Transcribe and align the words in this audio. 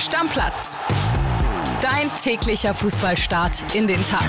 Stammplatz. 0.00 0.78
Dein 1.82 2.10
täglicher 2.22 2.72
Fußballstart 2.72 3.74
in 3.74 3.86
den 3.86 4.02
Tag. 4.02 4.26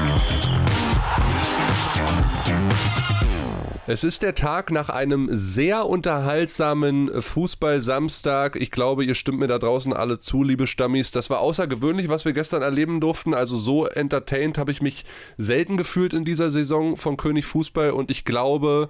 Es 3.88 4.04
ist 4.04 4.22
der 4.22 4.36
Tag 4.36 4.70
nach 4.70 4.90
einem 4.90 5.30
sehr 5.32 5.86
unterhaltsamen 5.88 7.10
Fußball-Samstag. 7.22 8.58
Ich 8.58 8.70
glaube, 8.70 9.06
ihr 9.06 9.16
stimmt 9.16 9.40
mir 9.40 9.48
da 9.48 9.60
draußen 9.60 9.94
alle 9.94 10.20
zu, 10.20 10.44
liebe 10.44 10.68
Stammis. 10.68 11.12
Das 11.12 11.30
war 11.30 11.40
außergewöhnlich, 11.40 12.10
was 12.10 12.26
wir 12.26 12.34
gestern 12.34 12.62
erleben 12.62 13.00
durften. 13.00 13.34
Also 13.34 13.56
so 13.56 13.86
entertained 13.86 14.58
habe 14.58 14.72
ich 14.72 14.82
mich 14.82 15.06
selten 15.38 15.78
gefühlt 15.78 16.14
in 16.14 16.26
dieser 16.26 16.52
Saison 16.52 16.98
von 16.98 17.16
König 17.16 17.46
Fußball 17.46 17.92
und 17.92 18.12
ich 18.12 18.26
glaube, 18.26 18.90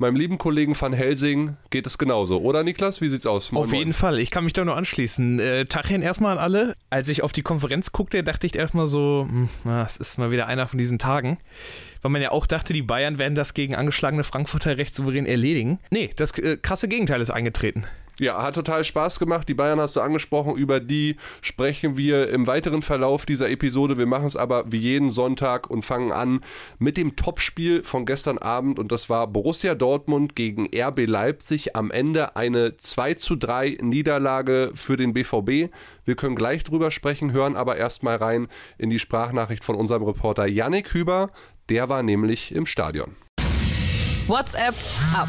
Meinem 0.00 0.14
lieben 0.14 0.38
Kollegen 0.38 0.80
Van 0.80 0.92
Helsing 0.92 1.56
geht 1.70 1.84
es 1.84 1.98
genauso, 1.98 2.40
oder 2.40 2.62
Niklas? 2.62 3.00
Wie 3.00 3.08
sieht's 3.08 3.26
aus? 3.26 3.50
Moin, 3.50 3.64
auf 3.64 3.72
jeden 3.72 3.86
moin. 3.86 3.92
Fall, 3.94 4.20
ich 4.20 4.30
kann 4.30 4.44
mich 4.44 4.52
da 4.52 4.64
nur 4.64 4.76
anschließen. 4.76 5.40
Äh, 5.40 5.64
Tachchen 5.64 6.02
erstmal 6.02 6.32
an 6.32 6.38
alle. 6.38 6.76
Als 6.88 7.08
ich 7.08 7.24
auf 7.24 7.32
die 7.32 7.42
Konferenz 7.42 7.90
guckte, 7.90 8.22
dachte 8.22 8.46
ich 8.46 8.54
erstmal 8.54 8.86
so, 8.86 9.26
hm, 9.28 9.48
es 9.84 9.96
ist 9.96 10.16
mal 10.16 10.30
wieder 10.30 10.46
einer 10.46 10.68
von 10.68 10.78
diesen 10.78 11.00
Tagen. 11.00 11.38
Weil 12.00 12.12
man 12.12 12.22
ja 12.22 12.30
auch 12.30 12.46
dachte, 12.46 12.72
die 12.72 12.82
Bayern 12.82 13.18
werden 13.18 13.34
das 13.34 13.54
gegen 13.54 13.74
angeschlagene 13.74 14.22
Frankfurter 14.22 14.78
recht 14.78 14.94
souverän 14.94 15.26
erledigen. 15.26 15.80
Nee, 15.90 16.10
das 16.14 16.30
äh, 16.38 16.56
krasse 16.58 16.86
Gegenteil 16.86 17.20
ist 17.20 17.30
eingetreten. 17.32 17.84
Ja, 18.20 18.42
hat 18.42 18.56
total 18.56 18.82
Spaß 18.82 19.20
gemacht. 19.20 19.48
Die 19.48 19.54
Bayern 19.54 19.80
hast 19.80 19.94
du 19.94 20.00
angesprochen, 20.00 20.56
über 20.56 20.80
die 20.80 21.16
sprechen 21.40 21.96
wir 21.96 22.30
im 22.30 22.48
weiteren 22.48 22.82
Verlauf 22.82 23.26
dieser 23.26 23.48
Episode. 23.48 23.96
Wir 23.96 24.06
machen 24.06 24.26
es 24.26 24.36
aber 24.36 24.64
wie 24.72 24.78
jeden 24.78 25.08
Sonntag 25.08 25.70
und 25.70 25.84
fangen 25.84 26.10
an 26.10 26.40
mit 26.80 26.96
dem 26.96 27.14
Topspiel 27.14 27.84
von 27.84 28.06
gestern 28.06 28.38
Abend 28.38 28.80
und 28.80 28.90
das 28.90 29.08
war 29.08 29.28
Borussia 29.28 29.76
Dortmund 29.76 30.34
gegen 30.34 30.68
RB 30.74 31.06
Leipzig. 31.06 31.76
Am 31.76 31.92
Ende 31.92 32.34
eine 32.34 32.76
2 32.76 33.14
zu 33.14 33.36
3 33.36 33.78
Niederlage 33.82 34.72
für 34.74 34.96
den 34.96 35.12
BVB. 35.12 35.72
Wir 36.04 36.16
können 36.16 36.34
gleich 36.34 36.64
drüber 36.64 36.90
sprechen, 36.90 37.30
hören 37.30 37.54
aber 37.54 37.76
erstmal 37.76 38.16
rein 38.16 38.48
in 38.78 38.90
die 38.90 38.98
Sprachnachricht 38.98 39.64
von 39.64 39.76
unserem 39.76 40.02
Reporter 40.02 40.46
Yannick 40.46 40.92
Hüber. 40.92 41.30
Der 41.68 41.88
war 41.88 42.02
nämlich 42.02 42.52
im 42.52 42.66
Stadion. 42.66 43.14
WhatsApp 44.26 44.74
ab. 45.14 45.28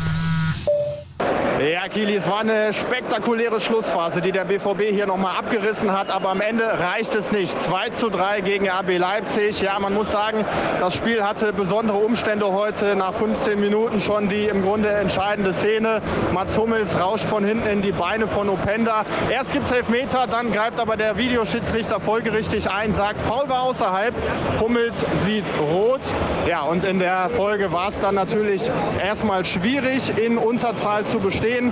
Ja, 1.60 1.90
Kili, 1.90 2.16
es 2.16 2.26
war 2.30 2.40
eine 2.40 2.72
spektakuläre 2.72 3.60
Schlussphase, 3.60 4.22
die 4.22 4.32
der 4.32 4.46
BVB 4.46 4.94
hier 4.94 5.06
nochmal 5.06 5.36
abgerissen 5.36 5.92
hat, 5.92 6.10
aber 6.10 6.30
am 6.30 6.40
Ende 6.40 6.64
reicht 6.64 7.14
es 7.16 7.34
nicht. 7.34 7.60
2 7.62 7.90
zu 7.90 8.10
3 8.10 8.40
gegen 8.40 8.70
RB 8.70 8.98
Leipzig. 8.98 9.60
Ja, 9.60 9.78
man 9.78 9.94
muss 9.94 10.10
sagen, 10.10 10.46
das 10.80 10.96
Spiel 10.96 11.22
hatte 11.22 11.52
besondere 11.52 11.98
Umstände 11.98 12.54
heute. 12.54 12.96
Nach 12.96 13.14
15 13.14 13.60
Minuten 13.60 14.00
schon 14.00 14.30
die 14.30 14.46
im 14.46 14.62
Grunde 14.62 14.88
entscheidende 14.88 15.54
Szene. 15.54 16.02
Mats 16.34 16.58
Hummels 16.58 16.98
rauscht 16.98 17.26
von 17.26 17.44
hinten 17.44 17.68
in 17.68 17.82
die 17.82 17.92
Beine 17.92 18.28
von 18.28 18.48
Openda. 18.48 19.04
Erst 19.30 19.52
gibt 19.52 19.66
es 19.66 19.74
Elfmeter, 19.74 20.28
dann 20.28 20.54
greift 20.54 20.80
aber 20.80 20.96
der 20.96 21.18
Videoschiedsrichter 21.18 22.00
folgerichtig 22.00 22.70
ein, 22.72 22.96
sagt, 22.96 23.22
Foul 23.22 23.50
war 23.50 23.64
außerhalb. 23.64 24.16
Hummels 24.62 24.96
sieht 25.26 25.46
rot. 25.60 26.02
Ja, 26.48 26.62
und 26.62 26.86
in 26.86 27.00
der 27.00 27.30
Folge 27.32 27.74
war 27.74 27.90
es 27.90 28.00
dann 28.00 28.16
natürlich 28.16 28.72
erstmal 29.04 29.44
schwierig, 29.44 30.18
in 30.18 30.38
Unterzahl 30.38 31.06
zu 31.10 31.20
bestehen 31.20 31.50
stehen. 31.50 31.72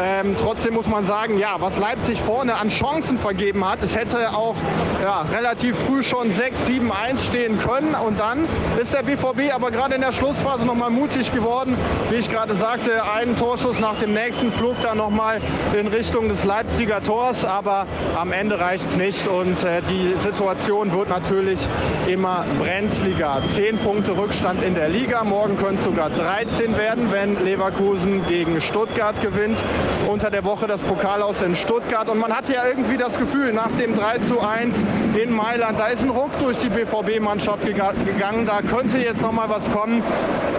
Ähm, 0.00 0.36
trotzdem 0.38 0.74
muss 0.74 0.86
man 0.86 1.06
sagen, 1.06 1.38
ja, 1.38 1.56
was 1.58 1.78
Leipzig 1.78 2.20
vorne 2.20 2.54
an 2.56 2.68
Chancen 2.68 3.18
vergeben 3.18 3.68
hat, 3.68 3.82
es 3.82 3.96
hätte 3.96 4.30
auch 4.30 4.56
ja, 5.02 5.22
relativ 5.22 5.76
früh 5.76 6.02
schon 6.02 6.32
6-7-1 6.32 7.26
stehen 7.26 7.58
können. 7.58 7.94
Und 7.94 8.18
dann 8.18 8.46
ist 8.80 8.92
der 8.92 9.02
BVB 9.02 9.54
aber 9.54 9.70
gerade 9.70 9.94
in 9.94 10.00
der 10.00 10.12
Schlussphase 10.12 10.66
nochmal 10.66 10.90
mutig 10.90 11.32
geworden. 11.32 11.76
Wie 12.10 12.16
ich 12.16 12.30
gerade 12.30 12.54
sagte, 12.54 13.04
einen 13.04 13.36
Torschuss 13.36 13.80
nach 13.80 13.98
dem 13.98 14.12
nächsten 14.12 14.52
flog 14.52 14.76
dann 14.82 14.98
nochmal 14.98 15.40
in 15.78 15.86
Richtung 15.86 16.28
des 16.28 16.44
Leipziger 16.44 17.02
Tors. 17.02 17.44
Aber 17.44 17.86
am 18.16 18.32
Ende 18.32 18.60
reicht 18.60 18.88
es 18.90 18.96
nicht 18.96 19.26
und 19.26 19.64
äh, 19.64 19.82
die 19.88 20.14
Situation 20.20 20.92
wird 20.92 21.08
natürlich 21.08 21.60
immer 22.06 22.44
brenzliger. 22.60 23.42
Zehn 23.54 23.78
Punkte 23.78 24.16
Rückstand 24.16 24.62
in 24.62 24.74
der 24.74 24.88
Liga. 24.88 25.24
Morgen 25.24 25.56
können 25.56 25.78
es 25.78 25.84
sogar 25.84 26.10
13 26.10 26.76
werden, 26.76 27.10
wenn 27.10 27.44
Leverkusen 27.44 28.26
gegen 28.26 28.60
Stuttgart 28.60 28.75
Stuttgart 28.76 29.18
gewinnt 29.22 29.64
unter 30.06 30.28
der 30.28 30.44
Woche 30.44 30.66
das 30.66 30.82
Pokal 30.82 31.22
aus 31.22 31.40
in 31.40 31.54
Stuttgart. 31.54 32.10
Und 32.10 32.18
man 32.18 32.30
hatte 32.30 32.52
ja 32.52 32.66
irgendwie 32.66 32.98
das 32.98 33.18
Gefühl, 33.18 33.54
nach 33.54 33.70
dem 33.78 33.96
3 33.96 34.18
zu 34.18 34.38
1 34.38 34.74
in 35.16 35.32
Mailand, 35.32 35.78
da 35.78 35.86
ist 35.86 36.02
ein 36.02 36.10
Ruck 36.10 36.38
durch 36.38 36.58
die 36.58 36.68
BVB-Mannschaft 36.68 37.64
gegangen. 37.64 38.44
Da 38.44 38.60
könnte 38.60 38.98
jetzt 38.98 39.22
noch 39.22 39.32
mal 39.32 39.48
was 39.48 39.64
kommen. 39.70 40.02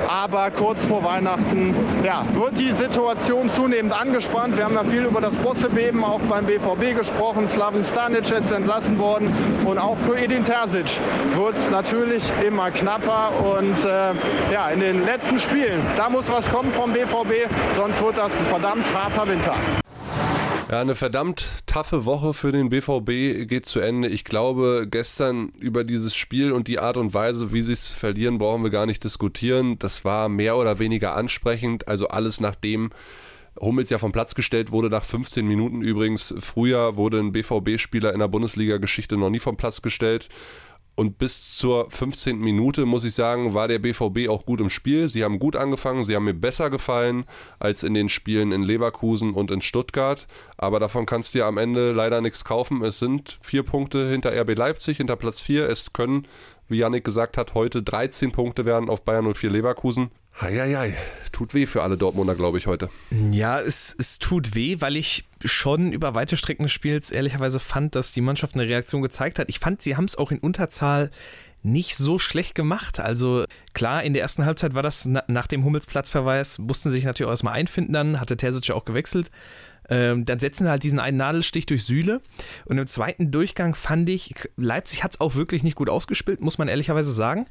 Aber 0.07 0.49
kurz 0.49 0.83
vor 0.85 1.03
Weihnachten 1.03 1.75
ja, 2.03 2.25
wird 2.33 2.57
die 2.57 2.71
Situation 2.71 3.49
zunehmend 3.49 3.93
angespannt. 3.93 4.57
Wir 4.57 4.65
haben 4.65 4.73
da 4.73 4.83
viel 4.83 5.03
über 5.03 5.21
das 5.21 5.35
Bossebeben 5.35 6.03
auch 6.03 6.21
beim 6.21 6.47
BVB 6.47 6.97
gesprochen. 6.97 7.47
Slaven 7.47 7.83
Stanic 7.83 8.27
jetzt 8.29 8.51
entlassen 8.51 8.97
worden. 8.97 9.31
Und 9.63 9.77
auch 9.77 9.97
für 9.97 10.17
Edin 10.17 10.43
Terzic 10.43 10.99
wird 11.35 11.55
es 11.55 11.69
natürlich 11.69 12.23
immer 12.45 12.71
knapper. 12.71 13.31
Und 13.43 13.85
äh, 13.85 14.13
ja, 14.51 14.69
in 14.73 14.79
den 14.79 15.05
letzten 15.05 15.37
Spielen, 15.37 15.85
da 15.97 16.09
muss 16.09 16.31
was 16.31 16.49
kommen 16.49 16.71
vom 16.71 16.93
BVB, 16.93 17.47
sonst 17.75 18.01
wird 18.01 18.06
das 18.11 18.35
ein 18.37 18.45
verdammt 18.45 18.85
harter 18.93 19.27
Winter. 19.27 19.55
Ja, 20.69 20.81
eine 20.81 20.95
verdammt 20.95 21.45
taffe 21.65 22.03
Woche 22.03 22.33
für 22.33 22.51
den 22.51 22.69
BVB 22.69 23.47
geht 23.47 23.65
zu 23.65 23.79
Ende. 23.79 24.09
Ich 24.09 24.25
glaube, 24.25 24.85
gestern 24.89 25.53
über 25.59 25.85
dieses 25.85 26.13
Spiel 26.13 26.51
und 26.51 26.67
die 26.67 26.79
Art 26.79 26.97
und 26.97 27.13
Weise, 27.13 27.53
wie 27.53 27.61
sie 27.61 27.71
es 27.71 27.93
verlieren, 27.93 28.37
brauchen 28.37 28.63
wir 28.63 28.69
gar 28.69 28.85
nicht 28.85 29.01
diskutieren. 29.03 29.79
Das 29.79 30.03
war 30.03 30.27
mehr 30.27 30.57
oder 30.57 30.77
weniger 30.77 31.15
ansprechend. 31.15 31.87
Also 31.87 32.09
alles 32.09 32.41
nachdem 32.41 32.89
Hummels 33.59 33.89
ja 33.89 33.97
vom 33.97 34.11
Platz 34.11 34.35
gestellt 34.35 34.71
wurde 34.71 34.89
nach 34.89 35.03
15 35.03 35.47
Minuten 35.47 35.81
übrigens. 35.81 36.33
Früher 36.39 36.97
wurde 36.97 37.19
ein 37.19 37.31
BVB-Spieler 37.31 38.13
in 38.13 38.19
der 38.19 38.27
Bundesliga-Geschichte 38.27 39.15
noch 39.17 39.29
nie 39.29 39.39
vom 39.39 39.55
Platz 39.57 39.81
gestellt. 39.81 40.27
Und 40.99 41.19
bis 41.19 41.55
zur 41.55 41.91
15. 41.91 42.39
Minute, 42.39 42.87
muss 42.87 43.03
ich 43.03 43.13
sagen, 43.13 43.53
war 43.53 43.67
der 43.67 43.77
BVB 43.77 44.29
auch 44.29 44.47
gut 44.47 44.59
im 44.59 44.71
Spiel. 44.71 45.09
Sie 45.09 45.23
haben 45.23 45.37
gut 45.37 45.55
angefangen, 45.55 46.03
sie 46.03 46.15
haben 46.15 46.23
mir 46.23 46.33
besser 46.33 46.71
gefallen 46.71 47.25
als 47.59 47.83
in 47.83 47.93
den 47.93 48.09
Spielen 48.09 48.51
in 48.51 48.63
Leverkusen 48.63 49.35
und 49.35 49.51
in 49.51 49.61
Stuttgart. 49.61 50.25
Aber 50.57 50.79
davon 50.79 51.05
kannst 51.05 51.35
du 51.35 51.39
ja 51.39 51.47
am 51.47 51.59
Ende 51.59 51.91
leider 51.91 52.19
nichts 52.21 52.43
kaufen. 52.45 52.83
Es 52.83 52.97
sind 52.97 53.37
vier 53.43 53.61
Punkte 53.61 54.09
hinter 54.09 54.31
RB 54.31 54.57
Leipzig, 54.57 54.97
hinter 54.97 55.17
Platz 55.17 55.39
4. 55.39 55.69
Es 55.69 55.93
können, 55.93 56.27
wie 56.67 56.79
Yannick 56.79 57.03
gesagt 57.03 57.37
hat, 57.37 57.53
heute 57.53 57.83
13 57.83 58.31
Punkte 58.31 58.65
werden 58.65 58.89
auf 58.89 59.03
Bayern 59.03 59.31
04 59.31 59.51
Leverkusen. 59.51 60.09
Heieiei, 60.41 60.95
tut 61.37 61.53
weh 61.53 61.67
für 61.67 61.83
alle 61.83 61.97
Dortmunder, 61.97 62.33
glaube 62.33 62.57
ich, 62.57 62.65
heute. 62.65 62.89
Ja, 63.31 63.59
es, 63.59 63.95
es 63.99 64.17
tut 64.17 64.55
weh, 64.55 64.77
weil 64.79 64.95
ich 64.95 65.25
schon 65.45 65.91
über 65.91 66.15
weite 66.15 66.35
Strecken 66.35 66.63
des 66.63 66.71
Spiels 66.71 67.11
ehrlicherweise 67.11 67.59
fand, 67.59 67.93
dass 67.93 68.11
die 68.11 68.21
Mannschaft 68.21 68.55
eine 68.55 68.67
Reaktion 68.67 69.03
gezeigt 69.03 69.37
hat. 69.37 69.47
Ich 69.47 69.59
fand, 69.59 69.79
sie 69.79 69.95
haben 69.95 70.05
es 70.05 70.17
auch 70.17 70.31
in 70.31 70.39
Unterzahl 70.39 71.11
nicht 71.61 71.95
so 71.95 72.17
schlecht 72.17 72.55
gemacht. 72.55 72.99
Also 72.99 73.45
klar, 73.75 74.01
in 74.01 74.13
der 74.13 74.23
ersten 74.23 74.45
Halbzeit 74.45 74.73
war 74.73 74.81
das 74.81 75.05
nach 75.05 75.45
dem 75.45 75.63
Hummelsplatzverweis, 75.63 76.57
mussten 76.57 76.89
sie 76.89 76.95
sich 76.95 77.05
natürlich 77.05 77.27
auch 77.27 77.33
erstmal 77.33 77.53
einfinden 77.53 77.93
dann, 77.93 78.19
hatte 78.19 78.35
Terzic 78.35 78.69
ja 78.69 78.73
auch 78.73 78.85
gewechselt. 78.85 79.29
Ähm, 79.89 80.25
dann 80.25 80.39
setzen 80.39 80.65
sie 80.65 80.69
halt 80.71 80.83
diesen 80.83 80.99
einen 80.99 81.17
Nadelstich 81.17 81.67
durch 81.67 81.85
Sühle. 81.85 82.21
Und 82.65 82.79
im 82.79 82.87
zweiten 82.87 83.29
Durchgang 83.29 83.75
fand 83.75 84.09
ich, 84.09 84.33
Leipzig 84.57 85.03
hat 85.03 85.13
es 85.13 85.21
auch 85.21 85.35
wirklich 85.35 85.63
nicht 85.63 85.75
gut 85.75 85.89
ausgespielt, 85.89 86.41
muss 86.41 86.57
man 86.57 86.67
ehrlicherweise 86.67 87.11
sagen. 87.11 87.45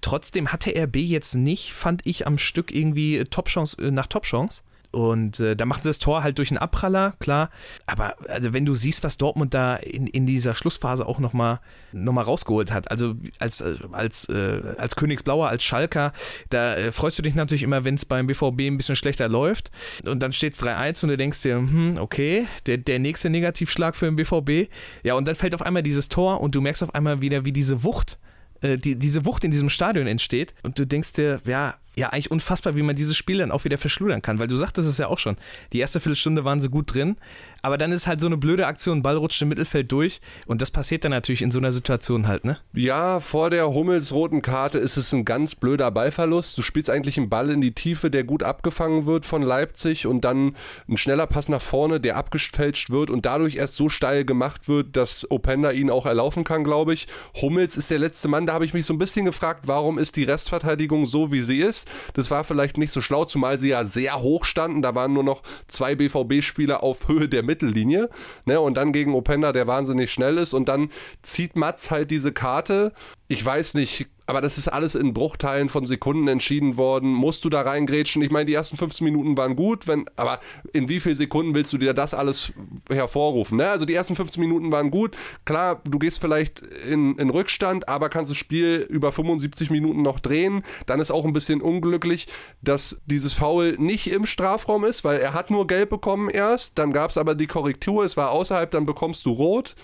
Trotzdem 0.00 0.52
hatte 0.52 0.74
RB 0.74 0.96
jetzt 0.96 1.34
nicht, 1.34 1.72
fand 1.72 2.06
ich, 2.06 2.26
am 2.26 2.38
Stück 2.38 2.74
irgendwie 2.74 3.24
Top-Chance 3.24 3.82
äh, 3.82 3.90
nach 3.90 4.06
Top-Chance. 4.06 4.62
Und 4.92 5.38
äh, 5.38 5.54
da 5.54 5.66
machten 5.66 5.84
sie 5.84 5.88
das 5.88 6.00
Tor 6.00 6.24
halt 6.24 6.38
durch 6.38 6.50
einen 6.50 6.58
Abpraller, 6.58 7.14
klar. 7.20 7.50
Aber 7.86 8.16
also 8.28 8.52
wenn 8.52 8.64
du 8.64 8.74
siehst, 8.74 9.04
was 9.04 9.16
Dortmund 9.16 9.54
da 9.54 9.76
in, 9.76 10.06
in 10.08 10.26
dieser 10.26 10.54
Schlussphase 10.54 11.06
auch 11.06 11.20
nochmal 11.20 11.60
noch 11.92 12.12
mal 12.12 12.22
rausgeholt 12.22 12.72
hat, 12.72 12.90
also 12.90 13.14
als, 13.38 13.60
äh, 13.60 13.76
als, 13.92 14.28
äh, 14.28 14.60
als 14.78 14.96
Königsblauer, 14.96 15.48
als 15.48 15.62
Schalker, 15.62 16.12
da 16.48 16.74
äh, 16.74 16.90
freust 16.90 17.18
du 17.18 17.22
dich 17.22 17.36
natürlich 17.36 17.62
immer, 17.62 17.84
wenn 17.84 17.94
es 17.94 18.04
beim 18.04 18.26
BVB 18.26 18.62
ein 18.62 18.76
bisschen 18.78 18.96
schlechter 18.96 19.28
läuft. 19.28 19.70
Und 20.04 20.20
dann 20.20 20.32
steht 20.32 20.54
es 20.54 20.62
3-1 20.62 21.04
und 21.04 21.10
du 21.10 21.16
denkst 21.16 21.42
dir, 21.42 21.56
hm, 21.56 21.98
okay, 21.98 22.48
der, 22.66 22.78
der 22.78 22.98
nächste 22.98 23.30
Negativschlag 23.30 23.94
für 23.94 24.06
den 24.06 24.16
BVB. 24.16 24.72
Ja, 25.04 25.14
und 25.14 25.28
dann 25.28 25.36
fällt 25.36 25.54
auf 25.54 25.62
einmal 25.62 25.84
dieses 25.84 26.08
Tor 26.08 26.40
und 26.40 26.56
du 26.56 26.60
merkst 26.60 26.82
auf 26.82 26.94
einmal 26.96 27.20
wieder, 27.20 27.44
wie 27.44 27.52
diese 27.52 27.84
Wucht 27.84 28.18
äh, 28.62 28.78
die, 28.78 28.96
diese 28.96 29.24
Wucht 29.24 29.44
in 29.44 29.50
diesem 29.50 29.70
Stadion 29.70 30.06
entsteht 30.06 30.54
und 30.62 30.78
du 30.78 30.86
denkst 30.86 31.12
dir, 31.12 31.40
ja, 31.44 31.74
ja, 31.96 32.08
eigentlich 32.08 32.30
unfassbar, 32.30 32.76
wie 32.76 32.82
man 32.82 32.96
dieses 32.96 33.16
Spiel 33.16 33.38
dann 33.38 33.50
auch 33.50 33.64
wieder 33.64 33.78
verschludern 33.78 34.22
kann, 34.22 34.38
weil 34.38 34.46
du 34.46 34.56
sagtest 34.56 34.88
es 34.88 34.98
ja 34.98 35.08
auch 35.08 35.18
schon. 35.18 35.36
Die 35.72 35.80
erste 35.80 36.00
Viertelstunde 36.00 36.44
waren 36.44 36.60
sie 36.60 36.68
gut 36.68 36.94
drin, 36.94 37.16
aber 37.62 37.78
dann 37.78 37.92
ist 37.92 38.06
halt 38.06 38.20
so 38.20 38.26
eine 38.26 38.36
blöde 38.36 38.66
Aktion, 38.66 39.02
Ball 39.02 39.16
rutscht 39.16 39.42
im 39.42 39.48
Mittelfeld 39.48 39.90
durch 39.92 40.20
und 40.46 40.62
das 40.62 40.70
passiert 40.70 41.04
dann 41.04 41.10
natürlich 41.10 41.42
in 41.42 41.50
so 41.50 41.58
einer 41.58 41.72
Situation 41.72 42.28
halt, 42.28 42.44
ne? 42.44 42.58
Ja, 42.72 43.20
vor 43.20 43.50
der 43.50 43.68
Hummels 43.68 44.12
roten 44.12 44.40
Karte 44.40 44.78
ist 44.78 44.96
es 44.96 45.12
ein 45.12 45.24
ganz 45.24 45.54
blöder 45.54 45.90
Ballverlust. 45.90 46.56
Du 46.56 46.62
spielst 46.62 46.88
eigentlich 46.88 47.18
einen 47.18 47.28
Ball 47.28 47.50
in 47.50 47.60
die 47.60 47.72
Tiefe, 47.72 48.10
der 48.10 48.24
gut 48.24 48.42
abgefangen 48.42 49.04
wird 49.04 49.26
von 49.26 49.42
Leipzig 49.42 50.06
und 50.06 50.24
dann 50.24 50.56
ein 50.88 50.96
schneller 50.96 51.26
Pass 51.26 51.48
nach 51.48 51.60
vorne, 51.60 52.00
der 52.00 52.16
abgefälscht 52.16 52.90
wird 52.90 53.10
und 53.10 53.26
dadurch 53.26 53.56
erst 53.56 53.76
so 53.76 53.88
steil 53.88 54.24
gemacht 54.24 54.68
wird, 54.68 54.96
dass 54.96 55.30
Openda 55.30 55.70
ihn 55.70 55.90
auch 55.90 56.06
erlaufen 56.06 56.44
kann, 56.44 56.64
glaube 56.64 56.94
ich. 56.94 57.08
Hummels 57.40 57.76
ist 57.76 57.90
der 57.90 57.98
letzte 57.98 58.28
Mann, 58.28 58.46
da 58.46 58.54
habe 58.54 58.64
ich 58.64 58.74
mich 58.74 58.86
so 58.86 58.94
ein 58.94 58.98
bisschen 58.98 59.24
gefragt, 59.24 59.62
warum 59.66 59.98
ist 59.98 60.16
die 60.16 60.24
Restverteidigung 60.24 61.04
so, 61.06 61.32
wie 61.32 61.42
sie 61.42 61.58
ist? 61.58 61.79
Weiß, 61.80 61.84
das 62.14 62.30
war 62.30 62.44
vielleicht 62.44 62.78
nicht 62.78 62.92
so 62.92 63.00
schlau, 63.00 63.24
zumal 63.24 63.58
sie 63.58 63.68
ja 63.68 63.84
sehr 63.84 64.20
hoch 64.20 64.44
standen. 64.44 64.82
Da 64.82 64.94
waren 64.94 65.12
nur 65.12 65.24
noch 65.24 65.42
zwei 65.68 65.94
BVB-Spieler 65.94 66.82
auf 66.82 67.08
Höhe 67.08 67.28
der 67.28 67.42
Mittellinie. 67.42 68.08
Ne? 68.44 68.60
Und 68.60 68.76
dann 68.76 68.92
gegen 68.92 69.14
Openda, 69.14 69.52
der 69.52 69.66
wahnsinnig 69.66 70.12
schnell 70.12 70.38
ist. 70.38 70.54
Und 70.54 70.68
dann 70.68 70.90
zieht 71.22 71.56
Mats 71.56 71.90
halt 71.90 72.10
diese 72.10 72.32
Karte. 72.32 72.92
Ich 73.28 73.44
weiß 73.44 73.74
nicht, 73.74 74.08
aber 74.30 74.40
das 74.40 74.58
ist 74.58 74.68
alles 74.68 74.94
in 74.94 75.12
Bruchteilen 75.12 75.68
von 75.68 75.86
Sekunden 75.86 76.28
entschieden 76.28 76.76
worden. 76.76 77.12
Musst 77.12 77.44
du 77.44 77.50
da 77.50 77.62
reingrätschen? 77.62 78.22
Ich 78.22 78.30
meine, 78.30 78.46
die 78.46 78.54
ersten 78.54 78.76
15 78.76 79.04
Minuten 79.04 79.36
waren 79.36 79.56
gut, 79.56 79.88
wenn, 79.88 80.04
aber 80.14 80.38
in 80.72 80.88
wie 80.88 81.00
vielen 81.00 81.16
Sekunden 81.16 81.52
willst 81.52 81.72
du 81.72 81.78
dir 81.78 81.94
das 81.94 82.14
alles 82.14 82.52
hervorrufen? 82.88 83.58
Ne? 83.58 83.68
Also 83.68 83.86
die 83.86 83.94
ersten 83.94 84.14
15 84.14 84.40
Minuten 84.40 84.70
waren 84.70 84.92
gut. 84.92 85.16
Klar, 85.44 85.80
du 85.82 85.98
gehst 85.98 86.20
vielleicht 86.20 86.60
in, 86.60 87.16
in 87.16 87.28
Rückstand, 87.28 87.88
aber 87.88 88.08
kannst 88.08 88.30
das 88.30 88.38
Spiel 88.38 88.86
über 88.88 89.10
75 89.10 89.68
Minuten 89.68 90.02
noch 90.02 90.20
drehen. 90.20 90.62
Dann 90.86 91.00
ist 91.00 91.10
auch 91.10 91.24
ein 91.24 91.32
bisschen 91.32 91.60
unglücklich, 91.60 92.28
dass 92.62 93.02
dieses 93.06 93.32
Foul 93.32 93.78
nicht 93.78 94.12
im 94.12 94.26
Strafraum 94.26 94.84
ist, 94.84 95.02
weil 95.02 95.18
er 95.18 95.34
hat 95.34 95.50
nur 95.50 95.66
gelb 95.66 95.90
bekommen 95.90 96.30
erst. 96.30 96.78
Dann 96.78 96.92
gab 96.92 97.10
es 97.10 97.18
aber 97.18 97.34
die 97.34 97.48
Korrektur, 97.48 98.04
es 98.04 98.16
war 98.16 98.30
außerhalb, 98.30 98.70
dann 98.70 98.86
bekommst 98.86 99.26
du 99.26 99.32
rot. 99.32 99.74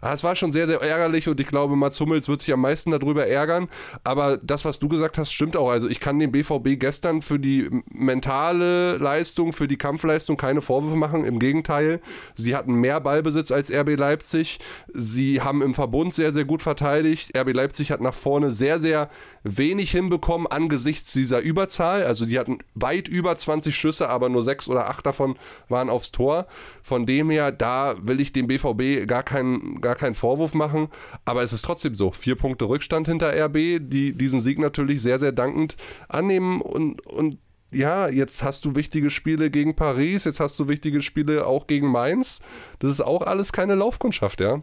Ah, 0.00 0.12
es 0.12 0.24
war 0.24 0.34
schon 0.36 0.52
sehr, 0.52 0.66
sehr 0.66 0.80
ärgerlich 0.80 1.28
und 1.28 1.40
ich 1.40 1.46
glaube, 1.46 1.76
Mats 1.76 2.00
Hummels 2.00 2.28
wird 2.28 2.40
sich 2.40 2.52
am 2.52 2.60
meisten 2.60 2.90
darüber 2.90 3.26
ärgern. 3.26 3.68
Aber 4.04 4.38
das, 4.38 4.64
was 4.64 4.78
du 4.78 4.88
gesagt 4.88 5.18
hast, 5.18 5.32
stimmt 5.32 5.56
auch. 5.56 5.70
Also 5.70 5.88
ich 5.88 6.00
kann 6.00 6.18
dem 6.18 6.32
BVB 6.32 6.78
gestern 6.78 7.22
für 7.22 7.38
die 7.38 7.68
mentale 7.92 8.96
Leistung, 8.96 9.52
für 9.52 9.68
die 9.68 9.76
Kampfleistung 9.76 10.36
keine 10.36 10.62
Vorwürfe 10.62 10.96
machen. 10.96 11.24
Im 11.24 11.38
Gegenteil, 11.38 12.00
sie 12.34 12.56
hatten 12.56 12.74
mehr 12.74 13.00
Ballbesitz 13.00 13.50
als 13.50 13.70
RB 13.70 13.96
Leipzig. 13.96 14.58
Sie 14.92 15.40
haben 15.40 15.62
im 15.62 15.74
Verbund 15.74 16.14
sehr, 16.14 16.32
sehr 16.32 16.44
gut 16.44 16.62
verteidigt. 16.62 17.36
RB 17.36 17.52
Leipzig 17.52 17.90
hat 17.92 18.00
nach 18.00 18.14
vorne 18.14 18.50
sehr, 18.52 18.80
sehr 18.80 19.10
wenig 19.42 19.90
hinbekommen 19.90 20.46
angesichts 20.46 21.12
dieser 21.12 21.40
Überzahl. 21.40 22.04
Also 22.04 22.26
die 22.26 22.38
hatten 22.38 22.58
weit 22.74 23.08
über 23.08 23.36
20 23.36 23.74
Schüsse, 23.74 24.08
aber 24.08 24.28
nur 24.28 24.42
sechs 24.42 24.68
oder 24.68 24.88
acht 24.88 25.06
davon 25.06 25.36
waren 25.68 25.90
aufs 25.90 26.12
Tor. 26.12 26.46
Von 26.82 27.06
dem 27.06 27.30
her, 27.30 27.52
da 27.52 27.94
will 28.00 28.20
ich 28.20 28.32
dem 28.32 28.46
BVB 28.46 29.06
gar 29.06 29.22
keinen, 29.22 29.80
gar 29.80 29.89
keinen 29.94 30.14
Vorwurf 30.14 30.54
machen. 30.54 30.88
Aber 31.24 31.42
es 31.42 31.52
ist 31.52 31.62
trotzdem 31.62 31.94
so. 31.94 32.10
Vier 32.10 32.36
Punkte 32.36 32.66
Rückstand 32.66 33.08
hinter 33.08 33.32
RB, 33.32 33.54
die 33.80 34.12
diesen 34.12 34.40
Sieg 34.40 34.58
natürlich 34.58 35.02
sehr, 35.02 35.18
sehr 35.18 35.32
dankend 35.32 35.76
annehmen 36.08 36.60
und, 36.60 37.04
und 37.06 37.38
ja, 37.72 38.08
jetzt 38.08 38.42
hast 38.42 38.64
du 38.64 38.74
wichtige 38.74 39.10
Spiele 39.10 39.50
gegen 39.50 39.76
Paris, 39.76 40.24
jetzt 40.24 40.40
hast 40.40 40.58
du 40.58 40.68
wichtige 40.68 41.02
Spiele 41.02 41.46
auch 41.46 41.66
gegen 41.66 41.86
Mainz. 41.86 42.40
Das 42.80 42.90
ist 42.90 43.00
auch 43.00 43.22
alles 43.22 43.52
keine 43.52 43.76
Laufkundschaft, 43.76 44.40
ja. 44.40 44.62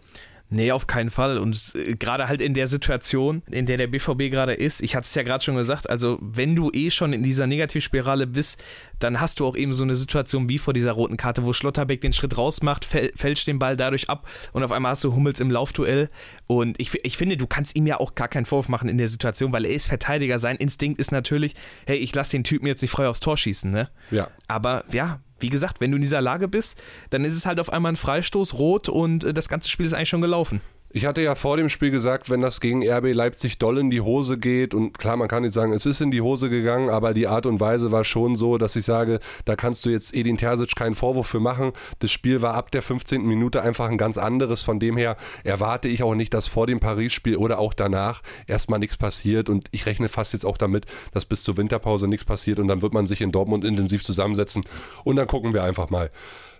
Nee, 0.50 0.72
auf 0.72 0.88
keinen 0.88 1.10
Fall. 1.10 1.40
Und 1.40 1.74
äh, 1.76 1.96
gerade 1.96 2.30
halt 2.30 2.42
in 2.42 2.54
der 2.54 2.68
Situation, 2.68 3.44
in 3.52 3.66
der 3.66 3.78
der 3.78 3.88
BVB 3.88 4.32
gerade 4.32 4.54
ist, 4.54 4.82
ich 4.82 4.96
hatte 4.96 5.06
es 5.06 5.14
ja 5.14 5.24
gerade 5.24 5.44
schon 5.44 5.56
gesagt, 5.56 5.90
also 5.90 6.18
wenn 6.22 6.56
du 6.56 6.72
eh 6.74 6.90
schon 6.90 7.12
in 7.12 7.22
dieser 7.22 7.48
Negativspirale 7.48 8.28
bist, 8.28 8.64
dann 9.00 9.20
hast 9.20 9.40
du 9.40 9.46
auch 9.46 9.58
eben 9.58 9.74
so 9.74 9.84
eine 9.84 9.96
Situation 9.96 10.48
wie 10.48 10.58
vor 10.58 10.74
dieser 10.74 10.94
roten 10.94 11.18
Karte, 11.18 11.44
wo 11.44 11.52
Schlotterbeck 11.52 12.00
den 12.00 12.14
Schritt 12.14 12.38
rausmacht, 12.38 12.86
fälscht 12.86 13.48
den 13.48 13.60
Ball 13.60 13.76
dadurch 13.76 14.10
ab 14.10 14.28
und 14.54 14.64
auf 14.64 14.72
einmal 14.72 14.92
hast 14.92 15.04
du 15.04 15.14
Hummels 15.14 15.40
im 15.40 15.52
Laufduell. 15.52 16.10
Und 16.48 16.80
ich, 16.80 16.94
ich 17.06 17.18
finde, 17.18 17.36
du 17.36 17.46
kannst 17.46 17.76
ihm 17.76 17.86
ja 17.86 18.00
auch 18.00 18.16
gar 18.16 18.30
keinen 18.30 18.46
Vorwurf 18.46 18.70
machen 18.70 18.90
in 18.90 18.98
der 18.98 19.10
Situation, 19.10 19.52
weil 19.52 19.66
er 19.66 19.74
ist 19.74 19.86
Verteidiger. 19.86 20.40
Sein 20.40 20.56
Instinkt 20.56 21.00
ist 21.00 21.12
natürlich, 21.12 21.54
hey, 21.86 21.98
ich 21.98 22.16
lasse 22.16 22.32
den 22.32 22.46
Typen 22.46 22.68
jetzt 22.68 22.82
nicht 22.82 22.92
frei 22.92 23.08
aufs 23.08 23.20
Tor 23.20 23.38
schießen, 23.38 23.70
ne? 23.70 23.90
Ja. 24.12 24.30
Aber 24.48 24.86
ja, 24.92 25.20
wie 25.40 25.50
gesagt, 25.50 25.82
wenn 25.82 25.92
du 25.92 25.98
in 25.98 26.02
dieser 26.02 26.22
Lage 26.22 26.48
bist, 26.48 26.82
dann 27.10 27.26
ist 27.26 27.36
es 27.36 27.46
halt 27.46 27.60
auf 27.60 27.72
einmal 27.72 27.92
ein 27.92 27.98
Freistoß, 27.98 28.56
rot 28.56 28.90
und 28.90 29.26
äh, 29.26 29.34
das 29.34 29.50
ganze 29.50 29.70
Spiel 29.70 29.86
ist 29.86 29.94
eigentlich 29.94 30.10
schon 30.10 30.22
gelaufen. 30.22 30.62
Ich 30.90 31.06
hatte 31.06 31.22
ja 31.22 31.36
vor 31.36 31.58
dem 31.58 31.68
Spiel 31.68 31.92
gesagt, 31.92 32.30
wenn 32.30 32.40
das 32.40 32.62
gegen 32.62 32.88
RB 32.88 33.14
Leipzig 33.14 33.58
doll 33.60 33.78
in 33.78 33.90
die 33.90 34.00
Hose 34.00 34.38
geht, 34.38 34.74
und 34.74 34.98
klar, 34.98 35.18
man 35.18 35.28
kann 35.28 35.44
nicht 35.44 35.52
sagen, 35.54 35.74
es 35.74 35.86
ist 35.86 36.00
in 36.00 36.12
die 36.12 36.22
Hose 36.22 36.50
gegangen, 36.50 36.90
aber 36.90 37.14
die 37.14 37.28
Art 37.28 37.46
und 37.46 37.60
Weise 37.60 37.92
war 37.92 38.06
schon 38.06 38.38
so, 38.38 38.58
dass 38.58 38.78
ich 38.78 38.86
sage, 38.86 39.20
da 39.44 39.58
kannst 39.58 39.86
du 39.86 39.90
jetzt 39.90 40.14
Edin 40.14 40.38
Terzic 40.38 40.78
keinen 40.78 40.96
Vorwurf 40.96 41.28
für 41.28 41.42
machen. 41.42 41.74
Das 42.00 42.12
Spiel 42.12 42.42
war 42.42 42.54
ab 42.54 42.72
der 42.72 42.82
15. 42.82 43.22
Minute 43.22 43.62
einfach 43.62 43.90
ein 43.90 43.98
ganz 43.98 44.18
anderes. 44.18 44.64
Von 44.64 44.80
dem 44.80 44.96
her 44.96 45.18
erwarte 45.44 45.90
ich 45.90 46.04
auch 46.04 46.16
nicht, 46.16 46.34
dass 46.34 46.48
vor 46.48 46.68
dem 46.68 46.80
Paris-Spiel 46.80 47.36
oder 47.36 47.60
auch 47.60 47.74
danach 47.74 48.22
erstmal 48.48 48.80
nichts 48.80 48.96
passiert. 48.96 49.50
Und 49.50 49.68
ich 49.72 49.86
rechne 49.88 50.08
fast 50.08 50.32
jetzt 50.32 50.46
auch 50.46 50.58
damit, 50.58 50.86
dass 51.12 51.26
bis 51.26 51.44
zur 51.44 51.58
Winterpause 51.58 52.08
nichts 52.08 52.26
passiert 52.26 52.60
und 52.60 52.70
dann 52.70 52.82
wird 52.82 52.94
man 52.94 53.08
sich 53.08 53.20
in 53.20 53.34
Dortmund 53.34 53.66
intensiv 53.66 54.06
zusammensetzen 54.06 54.64
und 55.04 55.18
dann 55.18 55.28
gucken 55.28 55.54
wir 55.54 55.64
einfach 55.64 55.90
mal. 55.90 56.10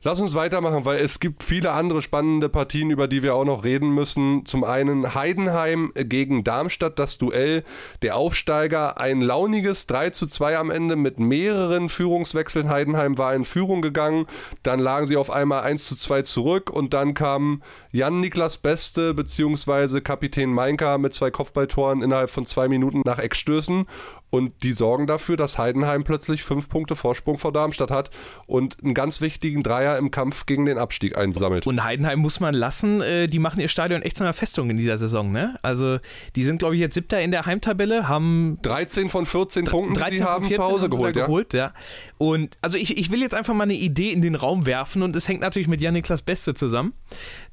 Lass 0.04 0.22
uns 0.22 0.36
weitermachen, 0.36 0.86
weil 0.86 1.00
es 1.00 1.20
gibt 1.20 1.44
viele 1.44 1.72
andere 1.72 2.02
spannende 2.02 2.50
Partien, 2.50 2.92
über 2.92 3.08
die 3.08 3.24
wir 3.24 3.36
auch 3.36 3.46
noch 3.46 3.64
reden 3.64 3.90
müssen. 3.90 4.46
Zum 4.46 4.64
einen 4.64 5.16
Heidenheim 5.16 5.92
gegen 5.96 6.44
Darmstadt, 6.44 7.00
das 7.00 7.18
Duell 7.18 7.64
der 8.04 8.16
Aufsteiger. 8.16 9.00
Ein 9.00 9.22
launiges 9.22 9.88
3 9.88 10.12
zu 10.12 10.28
2 10.28 10.58
am 10.58 10.70
Ende 10.70 10.96
mit 10.96 11.20
mehreren 11.20 11.90
Führungswechseln. 11.90 12.70
Heidenheim 12.70 13.18
war 13.18 13.34
in 13.34 13.44
Führung 13.44 13.82
gegangen, 13.82 14.28
dann 14.64 14.80
lagen 14.80 15.08
sie 15.08 15.18
auf 15.18 15.32
einmal 15.32 15.64
1 15.64 15.86
zu 15.88 15.96
2 15.96 16.22
zurück 16.22 16.70
und 16.70 16.94
dann 16.94 17.14
kam 17.14 17.64
Jan-Niklas 17.92 18.58
Beste 18.58 19.14
bzw. 19.14 20.02
Kapitän 20.02 20.52
Meinka 20.52 20.98
mit 20.98 21.14
zwei 21.14 21.32
Kopfballtoren 21.32 22.04
innerhalb 22.04 22.30
von 22.30 22.46
zwei 22.46 22.68
Minuten 22.68 23.02
nach 23.06 23.18
Eckstößen 23.18 23.88
und 24.30 24.64
die 24.64 24.74
sorgen 24.74 25.08
dafür, 25.08 25.38
dass 25.38 25.58
Heidenheim 25.58 26.04
plötzlich 26.04 26.44
fünf 26.44 26.68
Punkte 26.68 26.96
Vorsprung 26.96 27.38
vor 27.38 27.54
Darmstadt 27.54 27.92
hat 27.92 28.10
und 28.46 28.84
einen 28.84 28.94
ganz 28.94 29.22
wichtigen 29.22 29.64
Dreier 29.64 29.98
im 29.98 30.12
Kampf 30.12 30.46
gegen 30.46 30.66
den 30.66 30.78
Abstieg 30.78 31.18
einsammelt. 31.18 31.66
Und 31.66 31.84
Heidenheim 31.84 32.20
muss 32.20 32.40
man 32.40 32.54
lassen, 32.54 33.02
äh, 33.02 33.28
die 33.28 33.40
machen 33.40 33.62
ihr 33.62 33.70
Stadion 33.70 34.02
echt 34.02 34.18
zu 34.18 34.24
einer 34.24 34.34
Festung 34.34 34.70
in 34.70 34.78
dieser 34.78 34.98
Saison, 34.98 35.32
ne? 35.32 35.56
Also 35.62 36.00
die 36.36 36.44
sind, 36.44 36.60
glaube 36.60 36.76
ich, 36.76 36.82
jetzt 36.82 36.96
siebter 36.96 37.22
in 37.22 37.32
der 37.32 37.46
Heimtabelle, 37.46 38.10
haben 38.10 38.60
13 38.64 39.10
von 39.10 39.26
14 39.26 39.66
Punkten, 39.66 39.94
13 39.94 40.12
die 40.12 40.18
sie 40.18 40.24
haben 40.24 40.50
zu 40.50 40.64
Hause 40.64 40.90
geholt, 40.90 41.16
ja. 41.16 41.26
geholt, 41.26 41.54
ja. 41.54 41.74
Und 42.18 42.58
also 42.62 42.78
ich, 42.78 42.98
ich 42.98 43.12
will 43.12 43.22
jetzt 43.22 43.34
einfach 43.34 43.54
mal 43.54 43.64
eine 43.64 43.76
Idee 43.76 44.12
in 44.12 44.22
den 44.22 44.36
Raum 44.36 44.66
werfen 44.66 45.04
und 45.04 45.16
es 45.16 45.28
hängt 45.28 45.42
natürlich 45.42 45.68
mit 45.68 45.82
Janiklas 45.82 46.22
Beste 46.22 46.54
zusammen. 46.54 46.94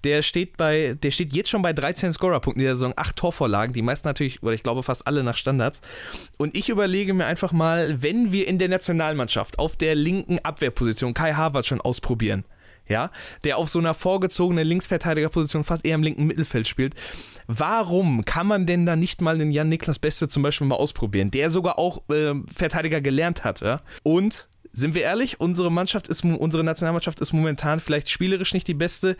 Der 0.03 0.23
steht 0.23 0.57
bei, 0.57 0.97
der 1.01 1.11
steht 1.13 1.33
jetzt 1.33 1.51
schon 1.51 1.63
bei 1.63 1.73
13 1.73 2.13
Scorerpunkten 2.13 2.61
in 2.61 2.67
der 2.67 2.75
Saison, 2.75 2.95
acht 2.97 3.17
Torvorlagen, 3.17 3.73
die 3.73 3.83
meisten 3.83 4.09
natürlich, 4.09 4.43
oder 4.43 4.53
ich 4.53 4.63
glaube 4.63 4.83
fast 4.83 5.07
alle 5.07 5.23
nach 5.23 5.37
Standards. 5.37 5.81
Und 6.37 6.57
ich 6.57 6.64
überlege 6.69 7.15
mir 7.15 7.27
einfach 7.27 7.53
mal, 7.53 8.03
wenn 8.03 8.33
wir 8.33 8.47
in 8.49 8.59
der 8.59 8.69
Nationalmannschaft 8.69 9.59
auf 9.59 9.77
der 9.77 9.95
linken 9.95 10.39
Abwehrposition 10.41 11.15
Kai 11.15 11.35
Harvard 11.35 11.67
schon 11.67 11.81
ausprobieren, 11.81 12.45
ja, 12.89 13.11
der 13.45 13.59
auf 13.59 13.69
so 13.69 13.79
einer 13.79 13.95
vorgezogenen 13.95 14.67
Linksverteidigerposition 14.67 15.65
fast 15.65 15.85
eher 15.85 15.95
im 15.95 16.03
linken 16.03 16.27
Mittelfeld 16.27 16.67
spielt. 16.67 16.95
Warum 17.47 18.25
kann 18.25 18.47
man 18.47 18.67
denn 18.67 18.87
da 18.87 18.97
nicht 18.97 19.21
mal 19.21 19.39
den 19.39 19.51
Jan-Niklas 19.51 19.99
Beste 19.99 20.29
zum 20.29 20.43
Beispiel 20.43 20.67
mal 20.67 20.77
ausprobieren, 20.77 21.31
der 21.31 21.51
sogar 21.51 21.79
auch 21.79 22.03
äh, 22.09 22.35
Verteidiger 22.55 23.01
gelernt 23.01 23.45
hat, 23.45 23.61
ja? 23.61 23.81
Und 24.03 24.49
sind 24.73 24.95
wir 24.95 25.03
ehrlich, 25.03 25.41
unsere 25.41 25.71
Mannschaft 25.71 26.09
ist, 26.09 26.25
unsere 26.25 26.65
Nationalmannschaft 26.65 27.21
ist 27.21 27.33
momentan 27.33 27.79
vielleicht 27.81 28.09
spielerisch 28.11 28.55
nicht 28.55 28.67
die 28.67 28.75
beste 28.75 29.17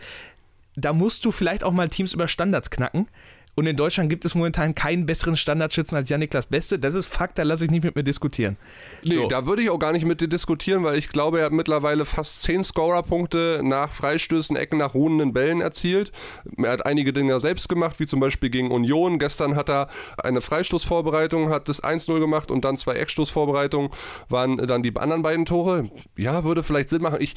da 0.75 0.93
musst 0.93 1.25
du 1.25 1.31
vielleicht 1.31 1.63
auch 1.63 1.71
mal 1.71 1.89
Teams 1.89 2.13
über 2.13 2.27
Standards 2.27 2.69
knacken. 2.69 3.07
Und 3.55 3.67
in 3.67 3.75
Deutschland 3.77 4.09
gibt 4.09 4.25
es 4.25 4.35
momentan 4.35 4.75
keinen 4.75 5.05
besseren 5.05 5.37
Standardschützen 5.37 5.97
als 5.97 6.09
Janiklas 6.09 6.45
Beste. 6.45 6.77
Das 6.77 6.93
ist 6.93 7.07
Fakt, 7.07 7.37
da 7.37 7.43
lasse 7.43 7.65
ich 7.65 7.71
nicht 7.71 7.83
mit 7.83 7.95
mir 7.95 8.03
diskutieren. 8.03 8.57
Nee, 9.03 9.15
so. 9.15 9.27
da 9.27 9.45
würde 9.45 9.61
ich 9.61 9.69
auch 9.69 9.79
gar 9.79 9.93
nicht 9.93 10.05
mit 10.05 10.19
dir 10.19 10.27
diskutieren, 10.27 10.83
weil 10.83 10.97
ich 10.97 11.09
glaube, 11.09 11.39
er 11.39 11.45
hat 11.45 11.53
mittlerweile 11.53 12.03
fast 12.03 12.41
zehn 12.41 12.63
Scorerpunkte 12.63 13.61
nach 13.63 13.93
Freistößen, 13.93 14.57
Ecken, 14.57 14.79
nach 14.79 14.93
ruhenden 14.93 15.31
Bällen 15.31 15.61
erzielt. 15.61 16.11
Er 16.57 16.71
hat 16.71 16.85
einige 16.85 17.13
Dinge 17.13 17.39
selbst 17.39 17.69
gemacht, 17.69 17.99
wie 17.99 18.05
zum 18.05 18.19
Beispiel 18.19 18.49
gegen 18.49 18.71
Union. 18.71 19.19
Gestern 19.19 19.55
hat 19.55 19.69
er 19.69 19.87
eine 20.17 20.41
Freistoßvorbereitung, 20.41 21.49
hat 21.49 21.69
das 21.69 21.81
1-0 21.81 22.19
gemacht 22.19 22.51
und 22.51 22.65
dann 22.65 22.75
zwei 22.75 22.93
Eckstoßvorbereitungen 22.95 23.89
waren 24.27 24.57
dann 24.57 24.83
die 24.83 24.95
anderen 24.97 25.21
beiden 25.21 25.45
Tore. 25.45 25.89
Ja, 26.17 26.43
würde 26.43 26.61
vielleicht 26.61 26.89
Sinn 26.89 27.01
machen. 27.01 27.21
Ich 27.21 27.35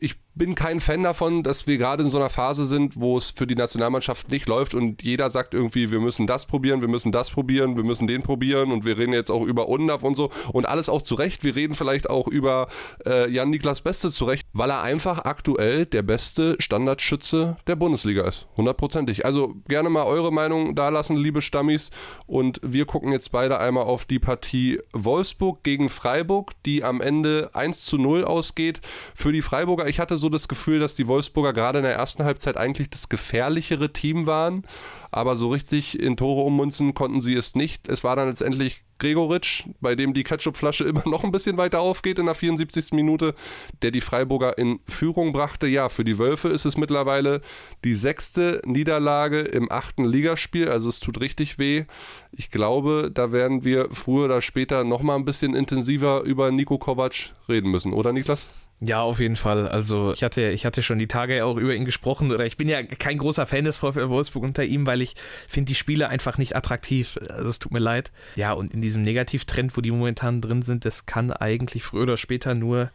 ich 0.00 0.16
bin 0.34 0.54
kein 0.54 0.80
Fan 0.80 1.02
davon, 1.02 1.42
dass 1.42 1.66
wir 1.66 1.76
gerade 1.76 2.02
in 2.02 2.08
so 2.08 2.18
einer 2.18 2.30
Phase 2.30 2.64
sind, 2.64 2.98
wo 2.98 3.18
es 3.18 3.30
für 3.30 3.46
die 3.46 3.56
Nationalmannschaft 3.56 4.30
nicht 4.30 4.48
läuft 4.48 4.74
und 4.74 5.02
jeder 5.02 5.28
sagt 5.28 5.52
irgendwie, 5.52 5.90
wir 5.90 6.00
müssen 6.00 6.26
das 6.26 6.46
probieren, 6.46 6.80
wir 6.80 6.88
müssen 6.88 7.12
das 7.12 7.30
probieren, 7.30 7.76
wir 7.76 7.84
müssen 7.84 8.06
den 8.06 8.22
probieren 8.22 8.72
und 8.72 8.86
wir 8.86 8.96
reden 8.96 9.12
jetzt 9.12 9.30
auch 9.30 9.42
über 9.42 9.68
UNDAF 9.68 10.02
und 10.02 10.14
so 10.14 10.30
und 10.52 10.66
alles 10.66 10.88
auch 10.88 11.02
zurecht. 11.02 11.44
Wir 11.44 11.56
reden 11.56 11.74
vielleicht 11.74 12.08
auch 12.08 12.26
über 12.26 12.68
äh, 13.04 13.30
Jan-Niklas 13.30 13.82
Beste 13.82 14.10
zurecht, 14.10 14.48
weil 14.54 14.70
er 14.70 14.80
einfach 14.82 15.26
aktuell 15.26 15.84
der 15.84 16.02
beste 16.02 16.56
Standardschütze 16.58 17.58
der 17.66 17.76
Bundesliga 17.76 18.24
ist. 18.24 18.46
Hundertprozentig. 18.56 19.26
Also 19.26 19.56
gerne 19.68 19.90
mal 19.90 20.04
eure 20.04 20.32
Meinung 20.32 20.74
da 20.74 20.88
lassen, 20.88 21.16
liebe 21.16 21.42
Stammis. 21.42 21.90
Und 22.26 22.60
wir 22.62 22.86
gucken 22.86 23.12
jetzt 23.12 23.32
beide 23.32 23.58
einmal 23.58 23.84
auf 23.84 24.06
die 24.06 24.18
Partie 24.18 24.80
Wolfsburg 24.94 25.62
gegen 25.64 25.90
Freiburg, 25.90 26.52
die 26.64 26.82
am 26.82 27.02
Ende 27.02 27.50
1 27.52 27.84
zu 27.84 27.98
0 27.98 28.24
ausgeht. 28.24 28.80
Für 29.14 29.32
die 29.32 29.42
Freiburger, 29.42 29.89
ich 29.90 30.00
hatte 30.00 30.16
so 30.16 30.28
das 30.28 30.48
Gefühl, 30.48 30.80
dass 30.80 30.94
die 30.94 31.06
Wolfsburger 31.06 31.52
gerade 31.52 31.80
in 31.80 31.84
der 31.84 31.94
ersten 31.94 32.24
Halbzeit 32.24 32.56
eigentlich 32.56 32.88
das 32.88 33.08
gefährlichere 33.08 33.92
Team 33.92 34.26
waren. 34.26 34.64
Aber 35.10 35.36
so 35.36 35.50
richtig 35.50 35.98
in 35.98 36.16
Tore 36.16 36.42
ummünzen 36.42 36.94
konnten 36.94 37.20
sie 37.20 37.34
es 37.34 37.54
nicht. 37.54 37.88
Es 37.88 38.04
war 38.04 38.16
dann 38.16 38.28
letztendlich 38.28 38.84
Gregoritsch, 39.00 39.64
bei 39.80 39.96
dem 39.96 40.14
die 40.14 40.22
Ketchupflasche 40.22 40.84
immer 40.88 41.02
noch 41.06 41.24
ein 41.24 41.32
bisschen 41.32 41.56
weiter 41.56 41.80
aufgeht 41.80 42.20
in 42.20 42.26
der 42.26 42.36
74. 42.36 42.92
Minute, 42.92 43.34
der 43.82 43.90
die 43.90 44.00
Freiburger 44.00 44.56
in 44.56 44.78
Führung 44.86 45.32
brachte. 45.32 45.66
Ja, 45.66 45.88
für 45.88 46.04
die 46.04 46.18
Wölfe 46.18 46.48
ist 46.48 46.64
es 46.64 46.76
mittlerweile 46.76 47.40
die 47.84 47.94
sechste 47.94 48.62
Niederlage 48.64 49.40
im 49.40 49.70
achten 49.72 50.04
Ligaspiel, 50.04 50.68
also 50.68 50.88
es 50.88 51.00
tut 51.00 51.20
richtig 51.20 51.58
weh. 51.58 51.86
Ich 52.30 52.50
glaube, 52.50 53.10
da 53.12 53.32
werden 53.32 53.64
wir 53.64 53.88
früher 53.90 54.26
oder 54.26 54.42
später 54.42 54.84
nochmal 54.84 55.16
ein 55.16 55.24
bisschen 55.24 55.56
intensiver 55.56 56.22
über 56.22 56.52
Nico 56.52 56.78
Kovac 56.78 57.34
reden 57.48 57.70
müssen, 57.70 57.92
oder 57.92 58.12
Niklas? 58.12 58.48
Ja, 58.82 59.02
auf 59.02 59.20
jeden 59.20 59.36
Fall. 59.36 59.68
Also 59.68 60.12
ich 60.14 60.22
hatte, 60.22 60.48
ich 60.48 60.64
hatte 60.64 60.82
schon 60.82 60.98
die 60.98 61.06
Tage 61.06 61.44
auch 61.44 61.56
über 61.56 61.74
ihn 61.74 61.84
gesprochen 61.84 62.32
oder 62.32 62.46
ich 62.46 62.56
bin 62.56 62.66
ja 62.66 62.82
kein 62.82 63.18
großer 63.18 63.44
Fan 63.44 63.64
des 63.64 63.76
VfL 63.76 64.08
Wolfsburg 64.08 64.42
unter 64.42 64.64
ihm, 64.64 64.86
weil 64.86 65.02
ich 65.02 65.14
finde 65.48 65.68
die 65.68 65.74
Spiele 65.74 66.08
einfach 66.08 66.38
nicht 66.38 66.56
attraktiv. 66.56 67.18
Also 67.28 67.50
es 67.50 67.58
tut 67.58 67.72
mir 67.72 67.78
leid. 67.78 68.10
Ja, 68.36 68.52
und 68.52 68.72
in 68.72 68.80
diesem 68.80 69.02
Negativtrend, 69.02 69.76
wo 69.76 69.82
die 69.82 69.90
momentan 69.90 70.40
drin 70.40 70.62
sind, 70.62 70.86
das 70.86 71.04
kann 71.04 71.30
eigentlich 71.30 71.82
früher 71.82 72.04
oder 72.04 72.16
später 72.16 72.54
nur 72.54 72.90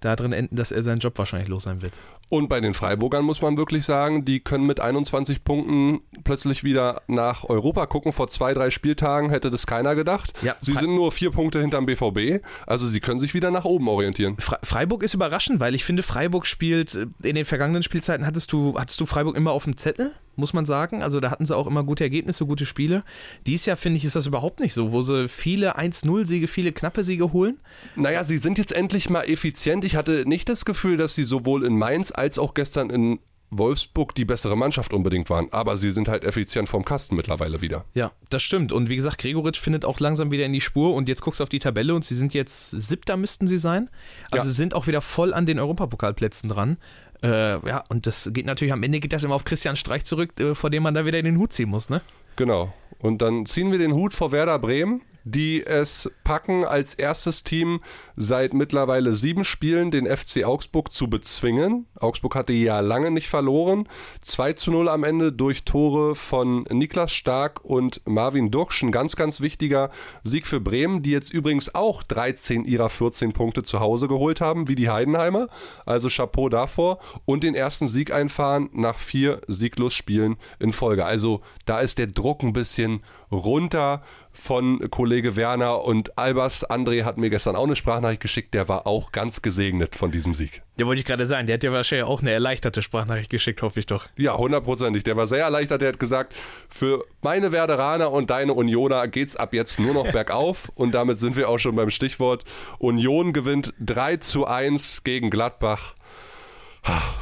darin 0.00 0.32
enden, 0.32 0.56
dass 0.56 0.72
er 0.72 0.82
seinen 0.82 0.98
Job 0.98 1.16
wahrscheinlich 1.16 1.48
los 1.48 1.62
sein 1.62 1.80
wird. 1.80 1.94
Und 2.30 2.48
bei 2.48 2.60
den 2.60 2.74
Freiburgern 2.74 3.24
muss 3.24 3.42
man 3.42 3.56
wirklich 3.56 3.84
sagen, 3.84 4.24
die 4.24 4.38
können 4.38 4.64
mit 4.64 4.78
21 4.78 5.42
Punkten 5.42 6.00
plötzlich 6.22 6.62
wieder 6.62 7.02
nach 7.08 7.42
Europa 7.42 7.86
gucken. 7.86 8.12
Vor 8.12 8.28
zwei, 8.28 8.54
drei 8.54 8.70
Spieltagen 8.70 9.30
hätte 9.30 9.50
das 9.50 9.66
keiner 9.66 9.96
gedacht. 9.96 10.32
Ja, 10.40 10.54
sie 10.60 10.74
sind 10.74 10.94
nur 10.94 11.10
vier 11.10 11.32
Punkte 11.32 11.60
hinterm 11.60 11.86
BVB, 11.86 12.44
also 12.68 12.86
sie 12.86 13.00
können 13.00 13.18
sich 13.18 13.34
wieder 13.34 13.50
nach 13.50 13.64
oben 13.64 13.88
orientieren. 13.88 14.36
Freiburg 14.62 15.02
ist 15.02 15.12
überraschend, 15.12 15.58
weil 15.58 15.74
ich 15.74 15.84
finde, 15.84 16.04
Freiburg 16.04 16.46
spielt, 16.46 16.94
äh, 16.94 17.06
in 17.24 17.34
den 17.34 17.44
vergangenen 17.44 17.82
Spielzeiten 17.82 18.24
hattest 18.24 18.52
du, 18.52 18.78
hattest 18.78 19.00
du 19.00 19.06
Freiburg 19.06 19.36
immer 19.36 19.50
auf 19.50 19.64
dem 19.64 19.76
Zettel? 19.76 20.12
muss 20.40 20.52
man 20.52 20.64
sagen. 20.64 21.02
Also 21.02 21.20
da 21.20 21.30
hatten 21.30 21.46
sie 21.46 21.56
auch 21.56 21.66
immer 21.68 21.84
gute 21.84 22.02
Ergebnisse, 22.02 22.46
gute 22.46 22.66
Spiele. 22.66 23.04
Dies 23.46 23.66
Jahr, 23.66 23.76
finde 23.76 23.98
ich, 23.98 24.04
ist 24.04 24.16
das 24.16 24.26
überhaupt 24.26 24.58
nicht 24.58 24.72
so, 24.72 24.90
wo 24.90 25.02
sie 25.02 25.28
viele 25.28 25.78
1-0-Siege, 25.78 26.48
viele 26.48 26.72
knappe 26.72 27.04
Siege 27.04 27.32
holen. 27.32 27.60
Naja, 27.94 28.24
sie 28.24 28.38
sind 28.38 28.58
jetzt 28.58 28.72
endlich 28.72 29.10
mal 29.10 29.22
effizient. 29.22 29.84
Ich 29.84 29.94
hatte 29.94 30.24
nicht 30.26 30.48
das 30.48 30.64
Gefühl, 30.64 30.96
dass 30.96 31.14
sie 31.14 31.24
sowohl 31.24 31.64
in 31.64 31.76
Mainz 31.76 32.10
als 32.20 32.38
auch 32.38 32.54
gestern 32.54 32.90
in 32.90 33.18
Wolfsburg 33.50 34.14
die 34.14 34.24
bessere 34.24 34.56
Mannschaft 34.56 34.92
unbedingt 34.92 35.28
waren, 35.28 35.48
aber 35.52 35.76
sie 35.76 35.90
sind 35.90 36.06
halt 36.06 36.22
effizient 36.22 36.68
vom 36.68 36.84
Kasten 36.84 37.16
mittlerweile 37.16 37.60
wieder. 37.60 37.84
Ja, 37.94 38.12
das 38.28 38.42
stimmt. 38.42 38.72
Und 38.72 38.88
wie 38.88 38.96
gesagt, 38.96 39.18
Gregoritsch 39.18 39.58
findet 39.58 39.84
auch 39.84 39.98
langsam 39.98 40.30
wieder 40.30 40.44
in 40.44 40.52
die 40.52 40.60
Spur 40.60 40.94
und 40.94 41.08
jetzt 41.08 41.22
guckst 41.22 41.40
du 41.40 41.42
auf 41.42 41.48
die 41.48 41.58
Tabelle 41.58 41.94
und 41.94 42.04
sie 42.04 42.14
sind 42.14 42.32
jetzt 42.32 42.70
siebter 42.70 43.16
müssten 43.16 43.46
sie 43.46 43.58
sein. 43.58 43.90
Also 44.30 44.44
ja. 44.44 44.48
sie 44.50 44.54
sind 44.54 44.74
auch 44.74 44.86
wieder 44.86 45.00
voll 45.00 45.34
an 45.34 45.46
den 45.46 45.58
Europapokalplätzen 45.58 46.48
dran. 46.48 46.76
Äh, 47.22 47.66
ja, 47.66 47.82
und 47.88 48.06
das 48.06 48.30
geht 48.32 48.46
natürlich 48.46 48.72
am 48.72 48.82
Ende 48.82 49.00
geht 49.00 49.12
das 49.12 49.24
immer 49.24 49.34
auf 49.34 49.44
Christian 49.44 49.76
Streich 49.76 50.04
zurück, 50.04 50.38
äh, 50.38 50.54
vor 50.54 50.70
dem 50.70 50.82
man 50.82 50.94
da 50.94 51.04
wieder 51.04 51.20
den 51.20 51.38
Hut 51.38 51.52
ziehen 51.52 51.68
muss, 51.68 51.90
ne? 51.90 52.02
Genau. 52.36 52.72
Und 52.98 53.20
dann 53.20 53.46
ziehen 53.46 53.72
wir 53.72 53.78
den 53.78 53.94
Hut 53.94 54.14
vor 54.14 54.30
Werder 54.30 54.58
Bremen 54.58 55.02
die 55.24 55.64
es 55.64 56.10
packen, 56.24 56.64
als 56.64 56.94
erstes 56.94 57.44
Team 57.44 57.80
seit 58.16 58.54
mittlerweile 58.54 59.14
sieben 59.14 59.44
Spielen 59.44 59.90
den 59.90 60.06
FC 60.06 60.44
Augsburg 60.44 60.92
zu 60.92 61.08
bezwingen. 61.08 61.86
Augsburg 61.98 62.34
hatte 62.34 62.52
ja 62.52 62.80
lange 62.80 63.10
nicht 63.10 63.28
verloren. 63.28 63.88
2 64.22 64.54
zu 64.54 64.70
0 64.70 64.88
am 64.88 65.04
Ende 65.04 65.32
durch 65.32 65.64
Tore 65.64 66.14
von 66.14 66.64
Niklas 66.70 67.12
Stark 67.12 67.64
und 67.64 68.02
Marvin 68.06 68.50
Duksch. 68.50 68.82
Ein 68.82 68.92
ganz, 68.92 69.16
ganz 69.16 69.40
wichtiger 69.40 69.90
Sieg 70.24 70.46
für 70.46 70.60
Bremen, 70.60 71.02
die 71.02 71.10
jetzt 71.10 71.32
übrigens 71.32 71.74
auch 71.74 72.02
13 72.02 72.64
ihrer 72.64 72.88
14 72.88 73.32
Punkte 73.32 73.62
zu 73.62 73.80
Hause 73.80 74.08
geholt 74.08 74.40
haben, 74.40 74.68
wie 74.68 74.74
die 74.74 74.90
Heidenheimer. 74.90 75.48
Also 75.86 76.08
Chapeau 76.08 76.48
davor. 76.48 76.98
Und 77.24 77.44
den 77.44 77.54
ersten 77.54 77.88
Sieg 77.88 78.12
einfahren 78.12 78.70
nach 78.72 78.98
vier 78.98 79.40
Sieglosspielen 79.48 80.36
in 80.58 80.72
Folge. 80.72 81.04
Also 81.04 81.40
da 81.64 81.80
ist 81.80 81.98
der 81.98 82.06
Druck 82.06 82.42
ein 82.42 82.52
bisschen 82.52 83.02
runter 83.30 84.02
von 84.32 84.90
Kollege 84.90 85.36
Werner 85.36 85.82
und 85.84 86.18
Albers. 86.18 86.68
André 86.68 87.04
hat 87.04 87.18
mir 87.18 87.30
gestern 87.30 87.56
auch 87.56 87.64
eine 87.64 87.76
Sprachnachricht 87.76 88.20
geschickt, 88.20 88.54
der 88.54 88.68
war 88.68 88.86
auch 88.86 89.12
ganz 89.12 89.42
gesegnet 89.42 89.96
von 89.96 90.10
diesem 90.10 90.34
Sieg. 90.34 90.62
Ja, 90.78 90.86
wollte 90.86 91.00
ich 91.00 91.06
gerade 91.06 91.26
sagen, 91.26 91.46
der 91.46 91.54
hat 91.54 91.62
ja 91.62 91.72
wahrscheinlich 91.72 92.06
auch 92.06 92.22
eine 92.22 92.30
erleichterte 92.30 92.82
Sprachnachricht 92.82 93.30
geschickt, 93.30 93.60
hoffe 93.62 93.80
ich 93.80 93.86
doch. 93.86 94.06
Ja, 94.16 94.36
hundertprozentig. 94.36 95.04
Der 95.04 95.16
war 95.16 95.26
sehr 95.26 95.44
erleichtert, 95.44 95.82
der 95.82 95.88
hat 95.88 96.00
gesagt, 96.00 96.34
für 96.68 97.04
meine 97.22 97.52
Werderaner 97.52 98.10
und 98.12 98.30
deine 98.30 98.54
Unioner 98.54 99.08
geht's 99.08 99.36
ab 99.36 99.52
jetzt 99.52 99.78
nur 99.78 99.94
noch 99.94 100.10
bergauf 100.12 100.70
und 100.74 100.92
damit 100.92 101.18
sind 101.18 101.36
wir 101.36 101.48
auch 101.48 101.58
schon 101.58 101.76
beim 101.76 101.90
Stichwort. 101.90 102.44
Union 102.78 103.32
gewinnt 103.32 103.74
3 103.80 104.16
zu 104.18 104.46
1 104.46 105.04
gegen 105.04 105.30
Gladbach. 105.30 105.94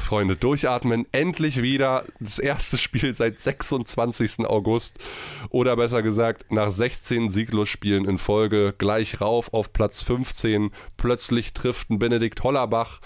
Freunde, 0.09 0.35
durchatmen. 0.35 1.05
Endlich 1.11 1.61
wieder 1.61 2.05
das 2.19 2.39
erste 2.39 2.77
Spiel 2.77 3.13
seit 3.13 3.37
26. 3.37 4.45
August. 4.45 4.97
Oder 5.49 5.75
besser 5.75 6.01
gesagt, 6.01 6.51
nach 6.51 6.71
16 6.71 7.29
Sieglosspielen 7.29 8.05
in 8.05 8.17
Folge 8.17 8.73
gleich 8.77 9.21
rauf 9.21 9.53
auf 9.53 9.73
Platz 9.73 10.01
15. 10.01 10.71
Plötzlich 10.97 11.53
trifft 11.53 11.89
ein 11.89 11.99
Benedikt 11.99 12.43
Hollerbach. 12.43 12.99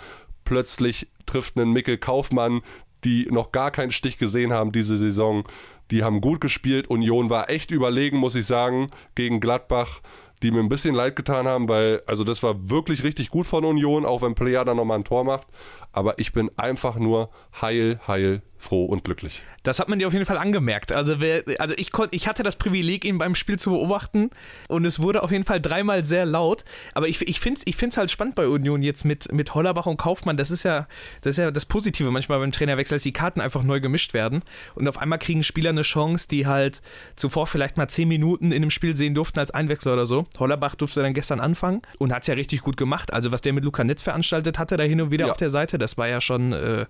Plötzlich 0.45 1.07
trifft 1.25 1.57
ein 1.57 1.71
Mikkel 1.71 1.97
Kaufmann, 1.97 2.61
die 3.03 3.27
noch 3.31 3.51
gar 3.51 3.71
keinen 3.71 3.91
Stich 3.91 4.17
gesehen 4.17 4.53
haben 4.53 4.71
diese 4.71 4.97
Saison. 4.97 5.43
Die 5.91 6.03
haben 6.03 6.21
gut 6.21 6.39
gespielt. 6.39 6.87
Union 6.87 7.29
war 7.29 7.49
echt 7.49 7.71
überlegen, 7.71 8.17
muss 8.17 8.35
ich 8.35 8.45
sagen, 8.45 8.87
gegen 9.15 9.39
Gladbach 9.39 10.01
die 10.41 10.51
mir 10.51 10.59
ein 10.59 10.67
bisschen 10.67 10.93
leid 10.93 11.15
getan 11.15 11.47
haben, 11.47 11.69
weil, 11.69 12.03
also 12.05 12.25
das 12.25 12.43
war 12.43 12.69
wirklich 12.69 13.05
richtig 13.05 13.29
gut 13.29 13.47
von 13.47 13.63
Union, 13.63 14.05
auch 14.05 14.23
wenn 14.23 14.35
Player 14.35 14.65
dann 14.65 14.75
nochmal 14.75 14.97
ein 14.97 15.05
Tor 15.05 15.23
macht 15.23 15.47
aber 15.93 16.19
ich 16.19 16.33
bin 16.33 16.51
einfach 16.57 16.97
nur 16.97 17.29
heil, 17.61 17.99
heil, 18.07 18.41
froh 18.63 18.85
und 18.85 19.03
glücklich. 19.03 19.43
Das 19.63 19.79
hat 19.79 19.89
man 19.89 19.99
dir 19.99 20.07
auf 20.07 20.13
jeden 20.13 20.25
Fall 20.25 20.37
angemerkt. 20.37 20.91
Also, 20.91 21.21
wer, 21.21 21.43
also 21.59 21.75
ich, 21.77 21.91
konnt, 21.91 22.13
ich 22.13 22.27
hatte 22.27 22.43
das 22.43 22.55
Privileg, 22.55 23.05
ihn 23.05 23.17
beim 23.17 23.35
Spiel 23.35 23.59
zu 23.59 23.71
beobachten 23.71 24.29
und 24.67 24.85
es 24.85 24.99
wurde 24.99 25.23
auf 25.23 25.31
jeden 25.31 25.43
Fall 25.43 25.61
dreimal 25.61 26.03
sehr 26.03 26.25
laut. 26.25 26.65
Aber 26.93 27.07
ich, 27.07 27.21
ich 27.27 27.39
finde 27.39 27.59
es 27.59 27.67
ich 27.67 27.75
find's 27.75 27.97
halt 27.97 28.11
spannend 28.11 28.35
bei 28.35 28.47
Union 28.47 28.81
jetzt 28.81 29.05
mit, 29.05 29.31
mit 29.31 29.53
Hollerbach 29.53 29.85
und 29.85 29.97
Kaufmann. 29.97 30.37
Das 30.37 30.51
ist, 30.51 30.63
ja, 30.63 30.87
das 31.21 31.31
ist 31.31 31.37
ja 31.37 31.51
das 31.51 31.65
Positive 31.65 32.09
manchmal 32.11 32.39
beim 32.39 32.51
Trainerwechsel, 32.51 32.95
dass 32.95 33.03
die 33.03 33.13
Karten 33.13 33.41
einfach 33.41 33.63
neu 33.63 33.79
gemischt 33.79 34.13
werden. 34.13 34.43
Und 34.75 34.87
auf 34.87 34.97
einmal 34.97 35.19
kriegen 35.19 35.43
Spieler 35.43 35.69
eine 35.69 35.83
Chance, 35.83 36.27
die 36.27 36.47
halt 36.47 36.81
zuvor 37.15 37.47
vielleicht 37.47 37.77
mal 37.77 37.87
zehn 37.87 38.07
Minuten 38.07 38.51
in 38.51 38.63
einem 38.63 38.71
Spiel 38.71 38.95
sehen 38.95 39.15
durften 39.15 39.39
als 39.39 39.51
Einwechsler 39.51 39.93
oder 39.93 40.05
so. 40.05 40.25
Hollerbach 40.39 40.75
durfte 40.75 41.01
dann 41.01 41.13
gestern 41.13 41.39
anfangen 41.39 41.81
und 41.99 42.13
hat 42.13 42.23
es 42.23 42.27
ja 42.27 42.35
richtig 42.35 42.61
gut 42.61 42.77
gemacht. 42.77 43.13
Also 43.13 43.31
was 43.31 43.41
der 43.41 43.53
mit 43.53 43.63
Luca 43.63 43.83
Netz 43.83 44.01
veranstaltet 44.01 44.59
hatte, 44.59 44.77
da 44.77 44.83
hin 44.83 45.01
und 45.01 45.11
wieder 45.11 45.27
ja. 45.27 45.31
auf 45.31 45.37
der 45.37 45.49
Seite, 45.49 45.77
das 45.77 45.97
war 45.97 46.07
ja 46.07 46.21
schon, 46.21 46.53
äh, 46.53 46.85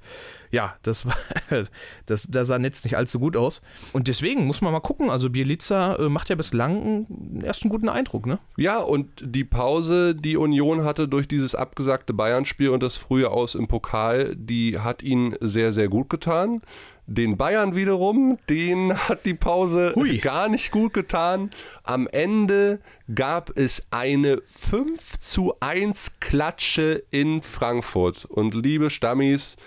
ja, 0.53 0.75
das 0.83 1.03
war, 1.07 1.17
das, 2.05 2.27
da 2.27 2.45
sah 2.45 2.59
Netz 2.59 2.83
nicht 2.83 2.95
allzu 2.95 3.19
gut 3.19 3.35
aus. 3.35 3.63
Und 3.91 4.07
deswegen 4.07 4.45
muss 4.45 4.61
man 4.61 4.71
mal 4.71 4.81
gucken. 4.81 5.09
Also 5.09 5.31
Bielica 5.31 5.95
äh, 5.95 6.09
macht 6.09 6.29
ja 6.29 6.35
bislang 6.35 6.81
einen, 6.83 7.41
erst 7.43 7.63
einen 7.63 7.71
guten 7.71 7.89
Eindruck, 7.89 8.27
ne? 8.27 8.37
Ja, 8.55 8.77
und 8.77 9.09
die 9.19 9.45
Pause, 9.45 10.13
die 10.13 10.37
Union 10.37 10.83
hatte 10.83 11.07
durch 11.07 11.27
dieses 11.27 11.55
abgesagte 11.55 12.13
Bayern-Spiel 12.13 12.69
und 12.69 12.83
das 12.83 12.97
frühe 12.97 13.31
Aus 13.31 13.55
im 13.55 13.67
Pokal, 13.67 14.35
die 14.35 14.77
hat 14.77 15.01
ihnen 15.01 15.35
sehr, 15.41 15.73
sehr 15.73 15.87
gut 15.87 16.07
getan. 16.11 16.61
Den 17.07 17.35
Bayern 17.35 17.75
wiederum, 17.75 18.37
den 18.47 18.95
hat 18.95 19.25
die 19.25 19.33
Pause 19.33 19.93
Hui. 19.95 20.19
gar 20.19 20.49
nicht 20.49 20.69
gut 20.69 20.93
getan. 20.93 21.49
Am 21.81 22.07
Ende 22.07 22.79
gab 23.13 23.57
es 23.57 23.87
eine 23.89 24.39
5 24.45 25.19
zu 25.19 25.55
1 25.61 26.19
Klatsche 26.19 27.03
in 27.09 27.41
Frankfurt. 27.41 28.25
Und 28.25 28.53
liebe 28.53 28.91
Stammis, 28.91 29.57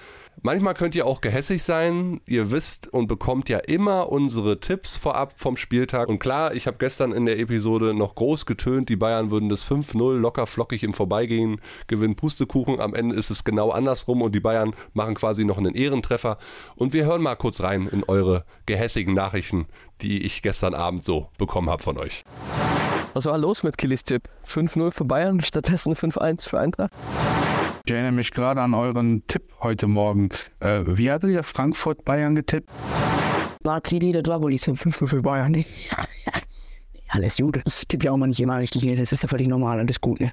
Manchmal 0.42 0.74
könnt 0.74 0.94
ihr 0.94 1.06
auch 1.06 1.20
gehässig 1.20 1.62
sein. 1.62 2.20
Ihr 2.26 2.50
wisst 2.50 2.92
und 2.92 3.06
bekommt 3.08 3.48
ja 3.48 3.58
immer 3.58 4.10
unsere 4.12 4.60
Tipps 4.60 4.96
vorab 4.96 5.32
vom 5.36 5.56
Spieltag. 5.56 6.08
Und 6.08 6.18
klar, 6.18 6.54
ich 6.54 6.66
habe 6.66 6.76
gestern 6.78 7.12
in 7.12 7.26
der 7.26 7.38
Episode 7.38 7.94
noch 7.94 8.14
groß 8.14 8.46
getönt, 8.46 8.88
die 8.88 8.96
Bayern 8.96 9.30
würden 9.30 9.48
das 9.48 9.68
5-0 9.68 10.14
locker 10.18 10.46
flockig 10.46 10.82
im 10.82 10.94
Vorbeigehen 10.94 11.60
gewinnen. 11.86 12.16
Pustekuchen. 12.16 12.80
Am 12.80 12.94
Ende 12.94 13.16
ist 13.16 13.30
es 13.30 13.44
genau 13.44 13.70
andersrum 13.70 14.22
und 14.22 14.34
die 14.34 14.40
Bayern 14.40 14.74
machen 14.92 15.14
quasi 15.14 15.44
noch 15.44 15.58
einen 15.58 15.74
Ehrentreffer. 15.74 16.38
Und 16.76 16.92
wir 16.92 17.06
hören 17.06 17.22
mal 17.22 17.36
kurz 17.36 17.62
rein 17.62 17.88
in 17.88 18.04
eure 18.04 18.44
gehässigen 18.66 19.14
Nachrichten, 19.14 19.66
die 20.02 20.22
ich 20.22 20.42
gestern 20.42 20.74
Abend 20.74 21.02
so 21.02 21.28
bekommen 21.38 21.70
habe 21.70 21.82
von 21.82 21.98
euch. 21.98 22.24
Was 23.14 23.24
war 23.24 23.38
los 23.38 23.62
mit 23.62 23.78
Killis 23.78 24.04
Tipp? 24.04 24.28
5-0 24.46 24.90
für 24.90 25.04
Bayern, 25.04 25.40
stattdessen 25.40 25.94
5-1 25.94 26.46
für 26.46 26.60
Eintracht? 26.60 26.92
Ich 27.88 27.92
erinnere 27.92 28.10
mich 28.10 28.32
gerade 28.32 28.60
an 28.62 28.74
euren 28.74 29.24
Tipp 29.28 29.44
heute 29.60 29.86
Morgen. 29.86 30.28
Äh, 30.58 30.82
wie 30.86 31.08
hattet 31.08 31.30
ihr 31.30 31.44
Frankfurt 31.44 32.04
Bayern 32.04 32.34
getippt? 32.34 32.68
War 33.62 33.80
Kredi, 33.80 34.10
das 34.10 34.24
war 34.26 34.42
wohl 34.42 34.50
die 34.50 34.58
5 34.58 35.08
für 35.08 35.22
Bayern, 35.22 35.52
ne? 35.52 35.64
Alles 37.10 37.36
gut. 37.36 37.60
Das 37.64 37.86
tippt 37.86 38.02
ja 38.02 38.10
auch 38.10 38.16
mal 38.16 38.26
nicht 38.26 38.40
immer 38.40 38.58
richtig, 38.58 38.82
ne? 38.82 38.96
Das 38.96 39.12
ist 39.12 39.22
ja 39.22 39.28
völlig 39.28 39.46
normal, 39.46 39.78
alles 39.78 40.00
gut, 40.00 40.18
ne? 40.18 40.32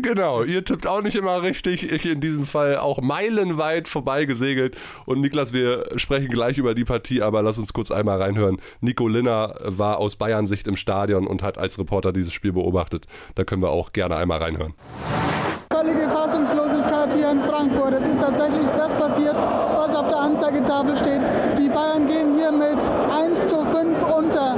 Genau, 0.00 0.44
ihr 0.44 0.64
tippt 0.64 0.86
auch 0.86 1.02
nicht 1.02 1.16
immer 1.16 1.42
richtig. 1.42 1.90
Ich 1.90 2.06
in 2.06 2.20
diesem 2.20 2.46
Fall 2.46 2.76
auch 2.76 3.00
meilenweit 3.00 3.88
vorbeigesegelt. 3.88 4.76
Und 5.06 5.20
Niklas, 5.20 5.52
wir 5.52 5.88
sprechen 5.96 6.28
gleich 6.28 6.56
über 6.56 6.76
die 6.76 6.84
Partie, 6.84 7.20
aber 7.20 7.42
lass 7.42 7.58
uns 7.58 7.72
kurz 7.72 7.90
einmal 7.90 8.22
reinhören. 8.22 8.58
Nico 8.80 9.08
Linner 9.08 9.56
war 9.64 9.98
aus 9.98 10.14
Bayern-Sicht 10.14 10.68
im 10.68 10.76
Stadion 10.76 11.26
und 11.26 11.42
hat 11.42 11.58
als 11.58 11.80
Reporter 11.80 12.12
dieses 12.12 12.32
Spiel 12.32 12.52
beobachtet. 12.52 13.08
Da 13.34 13.42
können 13.42 13.60
wir 13.60 13.70
auch 13.70 13.90
gerne 13.90 14.14
einmal 14.14 14.38
reinhören 14.38 14.74
völlige 15.88 16.08
Fassungslosigkeit 16.10 17.14
hier 17.14 17.30
in 17.30 17.42
Frankfurt. 17.42 17.94
Es 17.94 18.06
ist 18.06 18.20
tatsächlich 18.20 18.66
das 18.76 18.92
passiert, 18.94 19.36
was 19.76 19.94
auf 19.94 20.08
der 20.08 20.18
Anzeigetafel 20.18 20.96
steht. 20.96 21.20
Die 21.58 21.68
Bayern 21.68 22.06
gehen 22.06 22.36
hier 22.36 22.52
mit 22.52 22.78
1 23.10 23.46
zu 23.46 23.64
5 23.64 24.16
unter. 24.16 24.56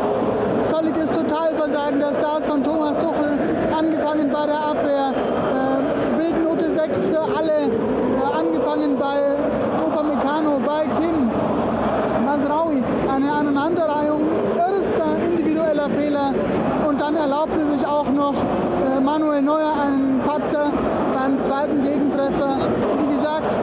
Völliges 0.73 1.11
Totalversagen 1.11 2.01
der 2.01 2.15
Stars 2.15 2.47
von 2.47 2.65
Thomas 2.65 2.99
Tuchel, 2.99 3.39
angefangen 3.77 4.31
bei 4.31 4.47
der 4.47 4.59
Abwehr. 4.59 5.13
Äh, 5.13 6.17
Bildnote 6.19 6.71
6 6.71 7.05
für 7.05 7.21
alle, 7.21 7.67
äh, 7.67 8.39
angefangen 8.39 8.99
bei 8.99 9.37
Upamecano, 9.85 10.61
bei 10.67 10.85
Kim, 11.01 11.31
Masraui. 12.25 12.83
Eine 13.09 13.33
Aneinanderreihung 13.33 14.21
irrster 14.57 15.17
individueller 15.25 15.91
Fehler. 15.91 16.35
Dann 17.01 17.17
erlaubte 17.17 17.67
sich 17.67 17.87
auch 17.87 18.11
noch 18.11 18.35
äh, 18.35 19.01
Manuel 19.01 19.41
Neuer 19.41 19.73
einen 19.87 20.21
Patzer 20.21 20.71
beim 21.15 21.41
zweiten 21.41 21.83
Gegentreffer. 21.83 22.59
Wie 23.01 23.17
gesagt, 23.17 23.57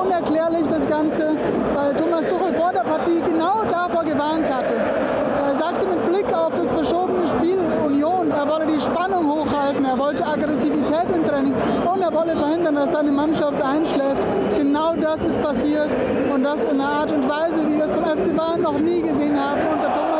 unerklärlich 0.00 0.68
das 0.68 0.86
Ganze, 0.86 1.36
weil 1.74 1.96
Thomas 1.96 2.24
Tuchel 2.28 2.54
vor 2.54 2.70
der 2.72 2.84
Partie 2.84 3.20
genau 3.22 3.64
davor 3.68 4.04
gewarnt 4.04 4.48
hatte. 4.48 4.74
Er 4.76 5.58
sagte 5.58 5.84
mit 5.84 6.08
Blick 6.08 6.32
auf 6.32 6.52
das 6.56 6.70
verschobene 6.70 7.26
Spiel 7.26 7.58
Union, 7.84 8.30
er 8.30 8.48
wolle 8.48 8.66
die 8.66 8.80
Spannung 8.80 9.32
hochhalten, 9.32 9.84
er 9.84 9.98
wollte 9.98 10.24
Aggressivität 10.24 11.10
im 11.12 11.26
Training 11.26 11.54
und 11.92 12.00
er 12.00 12.14
wolle 12.14 12.36
verhindern, 12.36 12.76
dass 12.76 12.92
seine 12.92 13.10
Mannschaft 13.10 13.60
einschläft. 13.60 14.24
Genau 14.56 14.94
das 14.94 15.24
ist 15.24 15.42
passiert 15.42 15.90
und 16.32 16.44
das 16.44 16.62
in 16.62 16.80
einer 16.80 16.88
Art 16.88 17.10
und 17.10 17.28
Weise, 17.28 17.66
wie 17.68 17.78
wir 17.78 17.86
es 17.86 17.92
vom 17.92 18.04
FC 18.04 18.36
Bayern 18.36 18.62
noch 18.62 18.78
nie 18.78 19.02
gesehen 19.02 19.36
haben 19.36 19.60
unter 19.74 19.92
Thomas. 19.92 20.15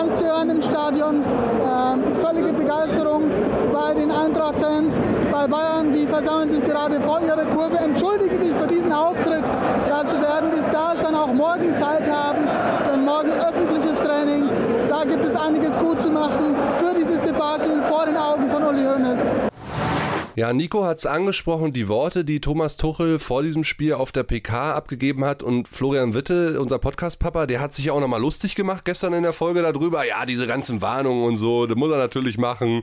Hier 0.00 0.28
hören 0.28 0.48
im 0.48 0.62
Stadion 0.62 1.22
äh, 1.22 2.14
völlige 2.24 2.54
Begeisterung 2.54 3.24
bei 3.70 3.92
den 3.92 4.10
Eintracht-Fans, 4.10 4.98
bei 5.30 5.46
Bayern. 5.46 5.92
Die 5.92 6.06
versammeln 6.06 6.48
sich 6.48 6.64
gerade 6.64 6.98
vor 7.02 7.20
ihrer 7.20 7.44
Kurve, 7.44 7.76
entschuldigen 7.76 8.38
sich 8.38 8.52
für 8.56 8.66
diesen 8.66 8.92
Auftritt. 8.92 9.44
Dazu 9.86 10.18
werden 10.20 10.52
die 10.56 10.62
Stars 10.62 11.02
dann 11.02 11.14
auch 11.14 11.32
morgen 11.34 11.76
Zeit 11.76 12.10
haben, 12.10 12.48
denn 12.90 13.04
morgen 13.04 13.30
öffentliches 13.32 13.98
Training. 13.98 14.48
Da 14.88 15.04
gibt 15.04 15.22
es 15.22 15.36
einiges 15.36 15.76
gut 15.76 16.00
zu 16.00 16.08
machen 16.08 16.56
für 16.78 16.94
dieses 16.94 17.20
Debakel 17.20 17.82
vor 17.82 18.06
den 18.06 18.16
Augen 18.16 18.48
von 18.48 18.62
Uli 18.62 18.84
Hoeneß. 18.84 19.20
Ja, 20.40 20.54
Nico 20.54 20.86
hat 20.86 20.96
es 20.96 21.04
angesprochen, 21.04 21.74
die 21.74 21.86
Worte, 21.86 22.24
die 22.24 22.40
Thomas 22.40 22.78
Tuchel 22.78 23.18
vor 23.18 23.42
diesem 23.42 23.62
Spiel 23.62 23.92
auf 23.92 24.10
der 24.10 24.22
PK 24.22 24.72
abgegeben 24.72 25.22
hat 25.22 25.42
und 25.42 25.68
Florian 25.68 26.14
Witte, 26.14 26.58
unser 26.58 26.78
Podcast-Papa, 26.78 27.44
der 27.44 27.60
hat 27.60 27.74
sich 27.74 27.90
auch 27.90 28.00
nochmal 28.00 28.22
lustig 28.22 28.54
gemacht 28.54 28.86
gestern 28.86 29.12
in 29.12 29.22
der 29.22 29.34
Folge 29.34 29.60
darüber. 29.60 30.06
Ja, 30.06 30.24
diese 30.24 30.46
ganzen 30.46 30.80
Warnungen 30.80 31.24
und 31.24 31.36
so, 31.36 31.66
das 31.66 31.76
muss 31.76 31.90
er 31.90 31.98
natürlich 31.98 32.38
machen. 32.38 32.80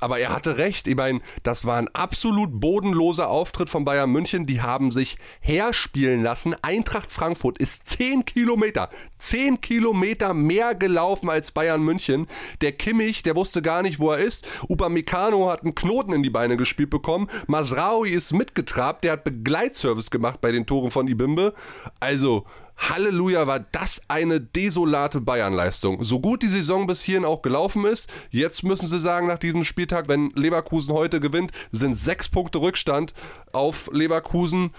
Aber 0.00 0.18
er 0.18 0.30
hatte 0.30 0.56
recht. 0.58 0.86
Ich 0.86 0.96
meine, 0.96 1.20
das 1.42 1.64
war 1.64 1.76
ein 1.76 1.88
absolut 1.94 2.60
bodenloser 2.60 3.28
Auftritt 3.28 3.70
von 3.70 3.84
Bayern 3.84 4.10
München. 4.10 4.46
Die 4.46 4.62
haben 4.62 4.90
sich 4.90 5.18
herspielen 5.40 6.22
lassen. 6.22 6.56
Eintracht 6.62 7.12
Frankfurt 7.12 7.58
ist 7.58 7.88
10 7.88 8.24
Kilometer, 8.24 8.88
10 9.18 9.60
Kilometer 9.60 10.34
mehr 10.34 10.74
gelaufen 10.74 11.28
als 11.28 11.52
Bayern 11.52 11.82
München. 11.82 12.26
Der 12.60 12.72
Kimmich, 12.72 13.22
der 13.22 13.36
wusste 13.36 13.62
gar 13.62 13.82
nicht, 13.82 13.98
wo 13.98 14.10
er 14.10 14.18
ist. 14.18 14.46
Upamecano 14.68 15.50
hat 15.50 15.62
einen 15.62 15.74
Knoten 15.74 16.12
in 16.12 16.22
die 16.22 16.30
Beine 16.30 16.56
gespielt 16.56 16.90
bekommen. 16.90 17.28
Masraui 17.46 18.10
ist 18.10 18.32
mitgetrabt. 18.32 19.04
Der 19.04 19.12
hat 19.12 19.24
Begleitservice 19.24 20.10
gemacht 20.10 20.40
bei 20.40 20.52
den 20.52 20.66
Toren 20.66 20.90
von 20.90 21.08
Ibimbe. 21.08 21.54
Also, 22.00 22.46
Halleluja, 22.80 23.46
war 23.46 23.60
das 23.60 24.00
eine 24.08 24.40
desolate 24.40 25.20
Bayern-Leistung. 25.20 26.02
So 26.02 26.18
gut 26.18 26.42
die 26.42 26.48
Saison 26.48 26.86
bis 26.86 27.02
hierhin 27.02 27.26
auch 27.26 27.42
gelaufen 27.42 27.84
ist, 27.84 28.08
jetzt 28.30 28.64
müssen 28.64 28.88
sie 28.88 28.98
sagen, 28.98 29.26
nach 29.26 29.38
diesem 29.38 29.64
Spieltag, 29.64 30.08
wenn 30.08 30.30
Leverkusen 30.30 30.94
heute 30.94 31.20
gewinnt, 31.20 31.52
sind 31.72 31.94
sechs 31.94 32.28
Punkte 32.28 32.60
Rückstand 32.60 33.12
auf 33.52 33.90
Leverkusen. 33.92 34.70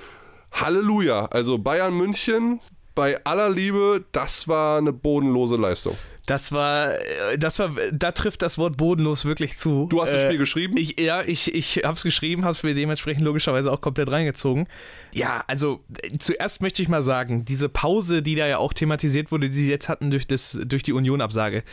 Halleluja. 0.51 1.27
Also 1.27 1.59
Bayern 1.59 1.95
München, 1.95 2.59
bei 2.95 3.23
aller 3.23 3.49
Liebe, 3.49 4.03
das 4.11 4.47
war 4.47 4.77
eine 4.77 4.91
bodenlose 4.91 5.55
Leistung. 5.55 5.95
Das 6.25 6.51
war, 6.51 6.93
äh, 6.93 7.37
das 7.37 7.59
war, 7.59 7.71
da 7.91 8.11
trifft 8.11 8.41
das 8.41 8.57
Wort 8.57 8.77
bodenlos 8.77 9.25
wirklich 9.25 9.57
zu. 9.57 9.87
Du 9.89 10.01
hast 10.01 10.13
das 10.13 10.21
Spiel 10.21 10.35
äh, 10.35 10.39
geschrieben? 10.39 10.77
Ich, 10.77 10.99
ja, 10.99 11.21
ich, 11.23 11.53
ich 11.53 11.83
habe 11.83 11.95
es 11.95 12.03
geschrieben, 12.03 12.43
habe 12.43 12.53
es 12.53 12.63
mir 12.63 12.75
dementsprechend 12.75 13.23
logischerweise 13.23 13.71
auch 13.71 13.81
komplett 13.81 14.11
reingezogen. 14.11 14.67
Ja, 15.13 15.43
also 15.47 15.81
zuerst 16.19 16.61
möchte 16.61 16.81
ich 16.81 16.89
mal 16.89 17.03
sagen, 17.03 17.45
diese 17.45 17.69
Pause, 17.69 18.21
die 18.21 18.35
da 18.35 18.47
ja 18.47 18.57
auch 18.59 18.73
thematisiert 18.73 19.31
wurde, 19.31 19.49
die 19.49 19.55
sie 19.55 19.69
jetzt 19.69 19.89
hatten 19.89 20.11
durch, 20.11 20.27
das, 20.27 20.57
durch 20.63 20.83
die 20.83 20.93
Union-Absage, 20.93 21.63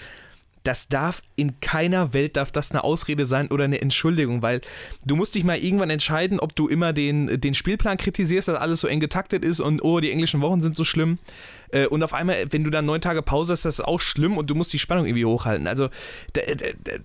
das 0.69 0.87
darf 0.87 1.23
in 1.35 1.61
keiner 1.61 2.13
Welt 2.13 2.37
darf 2.37 2.53
das 2.53 2.73
eine 2.73 2.85
Ausrede 2.85 3.25
sein 3.25 3.49
oder 3.49 3.65
eine 3.65 3.81
Entschuldigung, 3.81 4.43
weil 4.43 4.61
du 5.07 5.17
musst 5.17 5.35
dich 5.35 5.43
mal 5.43 5.57
irgendwann 5.57 5.89
entscheiden, 5.89 6.39
ob 6.41 6.55
du 6.55 6.69
immer 6.69 6.93
den, 6.93 7.41
den 7.41 7.55
Spielplan 7.55 7.97
kritisierst, 7.97 8.49
dass 8.49 8.59
alles 8.59 8.81
so 8.81 8.87
eng 8.87 9.01
getaktet 9.01 9.47
ist 9.47 9.61
und 9.61 9.83
oh, 9.83 9.99
die 10.01 10.11
englischen 10.11 10.43
Wochen 10.43 10.61
sind 10.61 10.77
so 10.77 10.85
schlimm. 10.85 11.17
Äh, 11.71 11.87
und 11.87 12.03
auf 12.03 12.13
einmal, 12.13 12.37
wenn 12.51 12.65
du 12.65 12.71
dann 12.71 12.85
neun 12.85 13.01
Tage 13.01 13.23
Pause 13.23 13.55
hast, 13.55 13.65
das 13.65 13.79
ist 13.79 13.85
auch 13.85 14.01
schlimm 14.01 14.37
und 14.37 14.51
du 14.51 14.55
musst 14.55 14.71
die 14.75 14.79
Spannung 14.79 15.07
irgendwie 15.07 15.25
hochhalten. 15.25 15.67
Also 15.67 15.89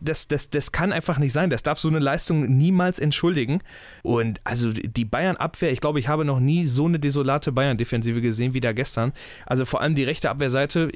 das, 0.01 0.27
das, 0.27 0.49
das 0.49 0.71
kann 0.73 0.91
einfach 0.91 1.17
nicht 1.17 1.31
sein. 1.31 1.49
Das 1.49 1.63
darf 1.63 1.79
so 1.79 1.87
eine 1.87 1.99
Leistung 1.99 2.57
niemals 2.57 2.99
entschuldigen. 2.99 3.61
Und 4.01 4.41
also 4.43 4.73
die 4.73 5.05
Bayern-Abwehr, 5.05 5.71
ich 5.71 5.79
glaube, 5.79 6.01
ich 6.01 6.09
habe 6.09 6.25
noch 6.25 6.41
nie 6.41 6.65
so 6.65 6.85
eine 6.85 6.99
desolate 6.99 7.53
Bayern-Defensive 7.53 8.19
gesehen 8.19 8.53
wie 8.53 8.61
da 8.61 8.73
gestern. 8.73 9.13
Also 9.45 9.63
vor 9.63 9.79
allem 9.79 9.95
die 9.95 10.03
rechte 10.03 10.29
Abwehrseite, 10.29 10.91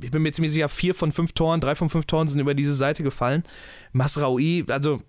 ich 0.00 0.10
bin 0.10 0.22
mir 0.22 0.32
ziemlich 0.32 0.52
sicher, 0.52 0.68
vier 0.68 0.94
von 0.94 1.12
fünf 1.12 1.32
Toren, 1.32 1.60
drei 1.60 1.74
von 1.74 1.90
fünf 1.90 2.06
Toren 2.06 2.28
sind 2.28 2.40
über 2.40 2.54
diese 2.54 2.74
Seite 2.74 3.02
gefallen. 3.02 3.42
Masraoui, 3.92 4.64
also 4.68 5.02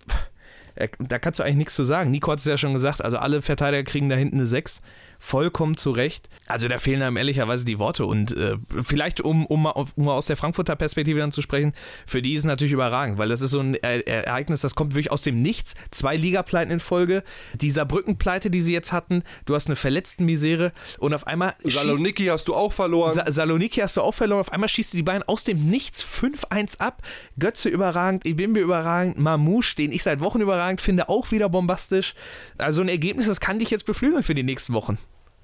da 0.98 1.18
kannst 1.18 1.40
du 1.40 1.42
eigentlich 1.42 1.56
nichts 1.56 1.74
zu 1.74 1.84
sagen. 1.84 2.10
Nico 2.10 2.30
hat 2.30 2.38
es 2.38 2.44
ja 2.44 2.56
schon 2.56 2.72
gesagt, 2.72 3.02
also 3.02 3.18
alle 3.18 3.42
Verteidiger 3.42 3.82
kriegen 3.82 4.08
da 4.08 4.16
hinten 4.16 4.36
eine 4.36 4.46
6 4.46 4.80
vollkommen 5.18 5.76
zurecht. 5.76 6.28
Also 6.46 6.68
da 6.68 6.78
fehlen 6.78 7.02
einem 7.02 7.16
ehrlicherweise 7.16 7.64
die 7.64 7.78
Worte 7.78 8.06
und 8.06 8.36
äh, 8.36 8.56
vielleicht, 8.82 9.20
um, 9.20 9.46
um, 9.46 9.66
um 9.66 10.04
mal 10.04 10.14
aus 10.14 10.26
der 10.26 10.36
Frankfurter 10.36 10.76
Perspektive 10.76 11.18
dann 11.18 11.32
zu 11.32 11.42
sprechen, 11.42 11.74
für 12.06 12.22
die 12.22 12.34
ist 12.34 12.40
es 12.40 12.44
natürlich 12.44 12.72
überragend, 12.72 13.18
weil 13.18 13.28
das 13.28 13.40
ist 13.40 13.50
so 13.50 13.60
ein 13.60 13.74
Ereignis, 13.74 14.60
das 14.60 14.74
kommt 14.74 14.94
wirklich 14.94 15.10
aus 15.10 15.22
dem 15.22 15.42
Nichts. 15.42 15.74
Zwei 15.90 16.16
Ligapleiten 16.16 16.72
in 16.72 16.80
Folge, 16.80 17.24
dieser 17.60 17.84
Brückenpleite, 17.84 18.50
die 18.50 18.62
sie 18.62 18.72
jetzt 18.72 18.92
hatten, 18.92 19.22
du 19.44 19.54
hast 19.54 19.66
eine 19.66 19.76
verletzten 19.76 20.24
Misere 20.24 20.72
und 20.98 21.12
auf 21.14 21.26
einmal... 21.26 21.54
Saloniki 21.64 22.26
hast 22.26 22.48
du 22.48 22.54
auch 22.54 22.72
verloren. 22.72 23.14
Sa 23.14 23.30
Saloniki 23.30 23.80
hast 23.80 23.96
du 23.96 24.02
auch 24.02 24.14
verloren, 24.14 24.40
auf 24.40 24.52
einmal 24.52 24.68
schießt 24.68 24.92
du 24.92 24.96
die 24.96 25.02
beiden 25.02 25.22
aus 25.24 25.44
dem 25.44 25.68
Nichts 25.68 26.04
5-1 26.04 26.78
ab. 26.78 27.02
Götze 27.38 27.68
überragend, 27.68 28.24
Ibimbe 28.24 28.60
überragend, 28.60 29.18
Mamouche, 29.18 29.76
den 29.76 29.92
ich 29.92 30.02
seit 30.02 30.20
Wochen 30.20 30.40
überragend 30.40 30.80
finde, 30.80 31.08
auch 31.08 31.30
wieder 31.30 31.48
bombastisch. 31.48 32.14
Also 32.56 32.80
ein 32.80 32.88
Ergebnis, 32.88 33.26
das 33.26 33.40
kann 33.40 33.58
dich 33.58 33.70
jetzt 33.70 33.84
beflügeln 33.84 34.22
für 34.22 34.34
die 34.34 34.42
nächsten 34.42 34.72
Wochen. 34.74 34.98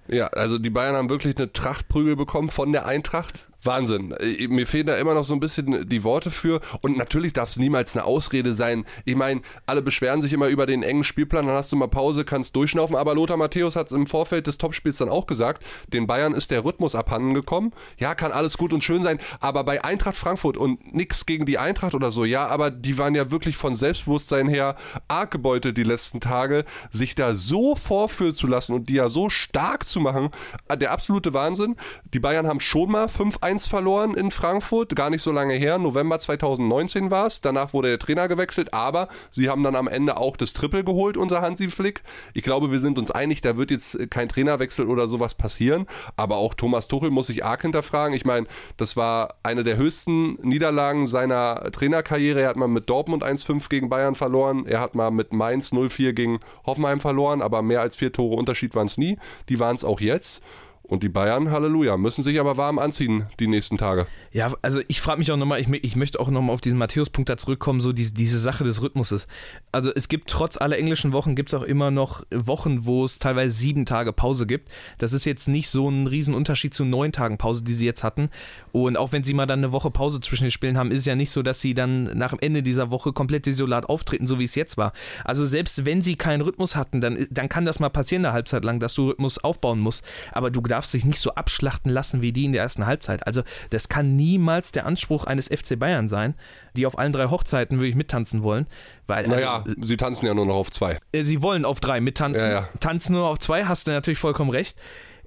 Ja, 0.08 0.28
also 0.28 0.58
die 0.58 0.70
Bayern 0.70 0.96
haben 0.96 1.10
wirklich 1.10 1.36
eine 1.36 1.52
Trachtprügel 1.52 2.16
bekommen 2.16 2.50
von 2.50 2.72
der 2.72 2.86
Eintracht. 2.86 3.46
Wahnsinn. 3.66 4.12
Äh, 4.12 4.48
mir 4.48 4.66
fehlen 4.66 4.86
da 4.86 4.96
immer 4.96 5.14
noch 5.14 5.24
so 5.24 5.34
ein 5.34 5.40
bisschen 5.40 5.88
die 5.88 6.04
Worte 6.04 6.30
für. 6.30 6.60
Und 6.80 6.96
natürlich 6.96 7.32
darf 7.32 7.50
es 7.50 7.58
niemals 7.58 7.94
eine 7.94 8.04
Ausrede 8.04 8.54
sein. 8.54 8.84
Ich 9.04 9.16
meine, 9.16 9.42
alle 9.66 9.82
beschweren 9.82 10.22
sich 10.22 10.32
immer 10.32 10.48
über 10.48 10.66
den 10.66 10.82
engen 10.82 11.04
Spielplan, 11.04 11.46
dann 11.46 11.56
hast 11.56 11.72
du 11.72 11.76
mal 11.76 11.88
Pause, 11.88 12.24
kannst 12.24 12.56
durchschnaufen. 12.56 12.96
Aber 12.96 13.14
Lothar 13.14 13.36
Matthäus 13.36 13.76
hat 13.76 13.86
es 13.86 13.92
im 13.92 14.06
Vorfeld 14.06 14.46
des 14.46 14.58
Topspiels 14.58 14.98
dann 14.98 15.08
auch 15.08 15.26
gesagt, 15.26 15.64
den 15.92 16.06
Bayern 16.06 16.34
ist 16.34 16.50
der 16.50 16.64
Rhythmus 16.64 16.94
abhanden 16.94 17.34
gekommen. 17.34 17.72
Ja, 17.98 18.14
kann 18.14 18.32
alles 18.32 18.58
gut 18.58 18.72
und 18.72 18.84
schön 18.84 19.02
sein. 19.02 19.18
Aber 19.40 19.64
bei 19.64 19.84
Eintracht 19.84 20.16
Frankfurt 20.16 20.56
und 20.56 20.94
nichts 20.94 21.26
gegen 21.26 21.46
die 21.46 21.58
Eintracht 21.58 21.94
oder 21.94 22.10
so, 22.10 22.24
ja, 22.24 22.46
aber 22.46 22.70
die 22.70 22.98
waren 22.98 23.14
ja 23.14 23.30
wirklich 23.30 23.56
von 23.56 23.74
Selbstbewusstsein 23.74 24.48
her 24.48 24.76
arg 25.08 25.30
gebeutelt 25.30 25.76
die 25.76 25.84
letzten 25.84 26.20
Tage. 26.20 26.64
Sich 26.90 27.14
da 27.14 27.34
so 27.34 27.76
vorführen 27.76 28.34
zu 28.34 28.46
lassen 28.46 28.74
und 28.74 28.88
die 28.88 28.94
ja 28.94 29.08
so 29.08 29.30
stark 29.30 29.86
zu 29.86 30.00
machen, 30.00 30.28
äh, 30.68 30.76
der 30.76 30.92
absolute 30.92 31.34
Wahnsinn. 31.34 31.76
Die 32.12 32.20
Bayern 32.20 32.46
haben 32.46 32.60
schon 32.60 32.90
mal 32.90 33.06
5-1 33.06 33.53
1 33.54 33.68
verloren 33.68 34.14
in 34.14 34.32
Frankfurt, 34.32 34.96
gar 34.96 35.10
nicht 35.10 35.22
so 35.22 35.30
lange 35.30 35.54
her. 35.54 35.78
November 35.78 36.18
2019 36.18 37.12
war 37.12 37.28
es. 37.28 37.40
Danach 37.40 37.72
wurde 37.72 37.88
der 37.88 38.00
Trainer 38.00 38.26
gewechselt, 38.26 38.74
aber 38.74 39.06
sie 39.30 39.48
haben 39.48 39.62
dann 39.62 39.76
am 39.76 39.86
Ende 39.86 40.16
auch 40.16 40.36
das 40.36 40.54
Triple 40.54 40.82
geholt, 40.82 41.16
unser 41.16 41.40
Hansi 41.40 41.68
Flick. 41.68 42.02
Ich 42.32 42.42
glaube, 42.42 42.72
wir 42.72 42.80
sind 42.80 42.98
uns 42.98 43.12
einig, 43.12 43.42
da 43.42 43.56
wird 43.56 43.70
jetzt 43.70 44.10
kein 44.10 44.28
Trainerwechsel 44.28 44.88
oder 44.88 45.06
sowas 45.06 45.36
passieren. 45.36 45.86
Aber 46.16 46.36
auch 46.36 46.54
Thomas 46.54 46.88
Tuchel 46.88 47.10
muss 47.10 47.28
sich 47.28 47.44
arg 47.44 47.62
hinterfragen. 47.62 48.16
Ich 48.16 48.24
meine, 48.24 48.48
das 48.76 48.96
war 48.96 49.36
eine 49.44 49.62
der 49.62 49.76
höchsten 49.76 50.34
Niederlagen 50.42 51.06
seiner 51.06 51.70
Trainerkarriere. 51.70 52.40
Er 52.40 52.48
hat 52.48 52.56
mal 52.56 52.66
mit 52.66 52.90
Dortmund 52.90 53.22
1-5 53.22 53.68
gegen 53.68 53.88
Bayern 53.88 54.16
verloren. 54.16 54.66
Er 54.66 54.80
hat 54.80 54.96
mal 54.96 55.12
mit 55.12 55.32
Mainz 55.32 55.70
0-4 55.70 56.12
gegen 56.12 56.40
Hoffenheim 56.66 56.98
verloren, 56.98 57.40
aber 57.40 57.62
mehr 57.62 57.82
als 57.82 57.94
vier 57.94 58.12
Tore 58.12 58.34
Unterschied 58.34 58.74
waren 58.74 58.86
es 58.86 58.98
nie. 58.98 59.16
Die 59.48 59.60
waren 59.60 59.76
es 59.76 59.84
auch 59.84 60.00
jetzt. 60.00 60.42
Und 60.86 61.02
die 61.02 61.08
Bayern, 61.08 61.50
Halleluja, 61.50 61.96
müssen 61.96 62.22
sich 62.22 62.38
aber 62.38 62.58
warm 62.58 62.78
anziehen 62.78 63.26
die 63.40 63.46
nächsten 63.46 63.78
Tage. 63.78 64.06
Ja, 64.32 64.52
also 64.60 64.80
ich 64.88 65.00
frage 65.00 65.18
mich 65.18 65.32
auch 65.32 65.36
nochmal, 65.38 65.60
ich, 65.60 65.68
ich 65.82 65.96
möchte 65.96 66.20
auch 66.20 66.28
nochmal 66.28 66.52
auf 66.52 66.60
diesen 66.60 66.78
Matthäus-Punkt 66.78 67.30
da 67.30 67.38
zurückkommen, 67.38 67.80
so 67.80 67.92
diese, 67.92 68.12
diese 68.12 68.38
Sache 68.38 68.64
des 68.64 68.82
Rhythmuses. 68.82 69.26
Also 69.72 69.90
es 69.94 70.08
gibt 70.08 70.28
trotz 70.28 70.58
aller 70.58 70.76
englischen 70.76 71.12
Wochen, 71.12 71.36
gibt 71.36 71.50
es 71.50 71.54
auch 71.54 71.62
immer 71.62 71.90
noch 71.90 72.22
Wochen, 72.30 72.84
wo 72.84 73.04
es 73.04 73.18
teilweise 73.18 73.54
sieben 73.54 73.86
Tage 73.86 74.12
Pause 74.12 74.46
gibt. 74.46 74.68
Das 74.98 75.14
ist 75.14 75.24
jetzt 75.24 75.48
nicht 75.48 75.70
so 75.70 75.88
ein 75.88 76.06
Riesenunterschied 76.06 76.74
zu 76.74 76.84
neun 76.84 77.12
Tagen 77.12 77.38
Pause, 77.38 77.64
die 77.64 77.72
sie 77.72 77.86
jetzt 77.86 78.04
hatten. 78.04 78.28
Und 78.72 78.98
auch 78.98 79.12
wenn 79.12 79.24
sie 79.24 79.32
mal 79.32 79.46
dann 79.46 79.60
eine 79.60 79.72
Woche 79.72 79.90
Pause 79.90 80.20
zwischen 80.20 80.44
den 80.44 80.50
Spielen 80.50 80.76
haben, 80.76 80.90
ist 80.90 81.00
es 81.00 81.06
ja 81.06 81.14
nicht 81.14 81.30
so, 81.30 81.42
dass 81.42 81.62
sie 81.62 81.72
dann 81.72 82.04
nach 82.16 82.30
dem 82.30 82.40
Ende 82.40 82.62
dieser 82.62 82.90
Woche 82.90 83.12
komplett 83.12 83.46
desolat 83.46 83.88
auftreten, 83.88 84.26
so 84.26 84.38
wie 84.38 84.44
es 84.44 84.54
jetzt 84.54 84.76
war. 84.76 84.92
Also 85.24 85.46
selbst 85.46 85.86
wenn 85.86 86.02
sie 86.02 86.16
keinen 86.16 86.42
Rhythmus 86.42 86.76
hatten, 86.76 87.00
dann, 87.00 87.26
dann 87.30 87.48
kann 87.48 87.64
das 87.64 87.80
mal 87.80 87.88
passieren 87.88 88.26
eine 88.26 88.34
Halbzeit 88.34 88.64
lang, 88.64 88.80
dass 88.80 88.94
du 88.94 89.08
Rhythmus 89.08 89.38
aufbauen 89.38 89.78
musst. 89.78 90.04
Aber 90.32 90.50
du 90.50 90.60
darfst 90.74 90.92
dich 90.92 91.04
nicht 91.04 91.20
so 91.20 91.34
abschlachten 91.34 91.90
lassen 91.90 92.20
wie 92.20 92.32
die 92.32 92.44
in 92.44 92.52
der 92.52 92.62
ersten 92.62 92.84
Halbzeit. 92.86 93.26
Also 93.26 93.42
das 93.70 93.88
kann 93.88 94.16
niemals 94.16 94.72
der 94.72 94.86
Anspruch 94.86 95.24
eines 95.24 95.46
FC 95.46 95.78
Bayern 95.78 96.08
sein, 96.08 96.34
die 96.76 96.84
auf 96.86 96.98
allen 96.98 97.12
drei 97.12 97.30
Hochzeiten 97.30 97.78
wirklich 97.78 97.94
mittanzen 97.94 98.42
wollen. 98.42 98.66
Weil, 99.06 99.24
also, 99.24 99.36
naja, 99.36 99.64
sie 99.80 99.96
tanzen 99.96 100.26
ja 100.26 100.34
nur 100.34 100.46
noch 100.46 100.56
auf 100.56 100.70
zwei. 100.70 100.98
Äh, 101.12 101.22
sie 101.22 101.42
wollen 101.42 101.64
auf 101.64 101.78
drei 101.78 102.00
mittanzen. 102.00 102.46
Ja, 102.46 102.52
ja. 102.52 102.68
Tanzen 102.80 103.14
nur 103.14 103.28
auf 103.28 103.38
zwei, 103.38 103.64
hast 103.64 103.86
du 103.86 103.92
natürlich 103.92 104.18
vollkommen 104.18 104.50
recht. 104.50 104.76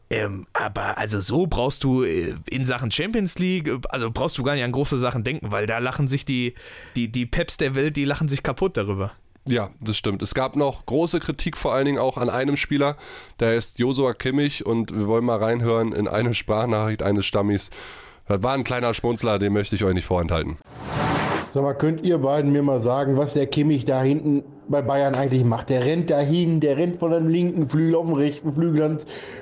Ähm, 0.10 0.48
aber 0.54 0.98
also 0.98 1.20
so 1.20 1.48
brauchst 1.48 1.84
du 1.84 2.04
äh, 2.04 2.36
in 2.50 2.64
Sachen 2.64 2.92
Champions 2.92 3.40
League, 3.40 3.70
also 3.90 4.10
brauchst 4.12 4.38
du 4.38 4.44
gar 4.44 4.56
nicht 4.56 4.64
an 4.64 4.72
große 4.72 4.98
Sachen 4.98 5.24
denken, 5.24 5.52
weil 5.52 5.66
da 5.66 5.80
lachen 5.80 6.08
sich 6.08 6.24
die, 6.24 6.54
die, 6.96 7.12
die 7.12 7.26
Peps 7.26 7.58
der 7.58 7.76
Welt, 7.76 7.98
die 7.98 8.06
lachen 8.06 8.28
sich 8.28 8.42
kaputt 8.42 8.78
darüber. 8.78 9.12
Ja, 9.48 9.70
das 9.80 9.98
stimmt. 9.98 10.22
Es 10.22 10.34
gab 10.34 10.56
noch 10.56 10.86
große 10.86 11.20
Kritik 11.20 11.58
vor 11.58 11.74
allen 11.74 11.86
Dingen 11.86 12.00
auch 12.00 12.18
an 12.18 12.30
einem 12.30 12.58
Spieler, 12.58 12.98
der 13.40 13.56
ist 13.56 13.80
Josua 13.80 14.14
Kimmich 14.14 14.66
und 14.66 14.96
wir 14.96 15.08
wollen 15.08 15.24
mal 15.24 15.38
reinhören 15.38 15.94
in 15.94 16.08
eine 16.08 16.34
Sprachnachricht 16.34 17.02
eines 17.02 17.26
Stammis. 17.26 17.70
Das 18.28 18.44
war 18.44 18.54
ein 18.54 18.64
kleiner 18.64 18.94
Schmunzler, 18.94 19.40
den 19.40 19.54
möchte 19.54 19.76
ich 19.76 19.84
euch 19.86 19.94
nicht 19.94 20.06
vorenthalten. 20.06 20.58
Sag 21.54 21.64
mal, 21.64 21.74
könnt 21.74 22.04
ihr 22.04 22.18
beiden 22.18 22.52
mir 22.52 22.62
mal 22.62 22.82
sagen, 22.84 23.18
was 23.18 23.34
der 23.34 23.48
Kimmich 23.48 23.86
da 23.86 24.02
hinten 24.04 24.44
bei 24.68 24.82
Bayern 24.82 25.16
eigentlich 25.16 25.46
macht? 25.46 25.70
Der 25.70 25.86
rennt 25.86 26.10
dahin, 26.10 26.60
der 26.60 26.76
rennt 26.76 27.00
von 27.00 27.12
dem 27.12 27.30
linken 27.30 27.70
Flügel 27.70 27.96
auf 27.96 28.06
dem 28.06 28.14
rechten 28.14 28.54
Flügel 28.54 28.98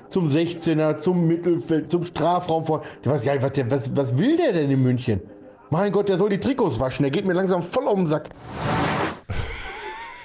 zum 0.10 0.30
16er, 0.30 0.98
zum 0.98 1.28
Mittelfeld, 1.28 1.90
zum 1.90 2.04
Strafraum 2.04 2.66
vor. 2.66 2.84
Ich 3.02 3.10
weiß 3.10 3.24
gar 3.24 3.34
nicht, 3.34 3.44
was, 3.44 3.54
der, 3.54 3.72
was, 3.72 3.96
was 3.96 4.18
will 4.18 4.38
der 4.38 4.54
denn 4.54 4.70
in 4.70 4.84
München? 4.84 5.20
Mein 5.72 5.92
Gott, 5.92 6.08
der 6.08 6.20
soll 6.20 6.30
die 6.30 6.40
Trikots 6.40 6.80
waschen, 6.80 7.04
der 7.04 7.12
geht 7.12 7.26
mir 7.26 7.34
langsam 7.34 7.64
voll 7.64 7.88
auf 7.88 7.96
den 7.96 8.06
Sack. 8.06 8.30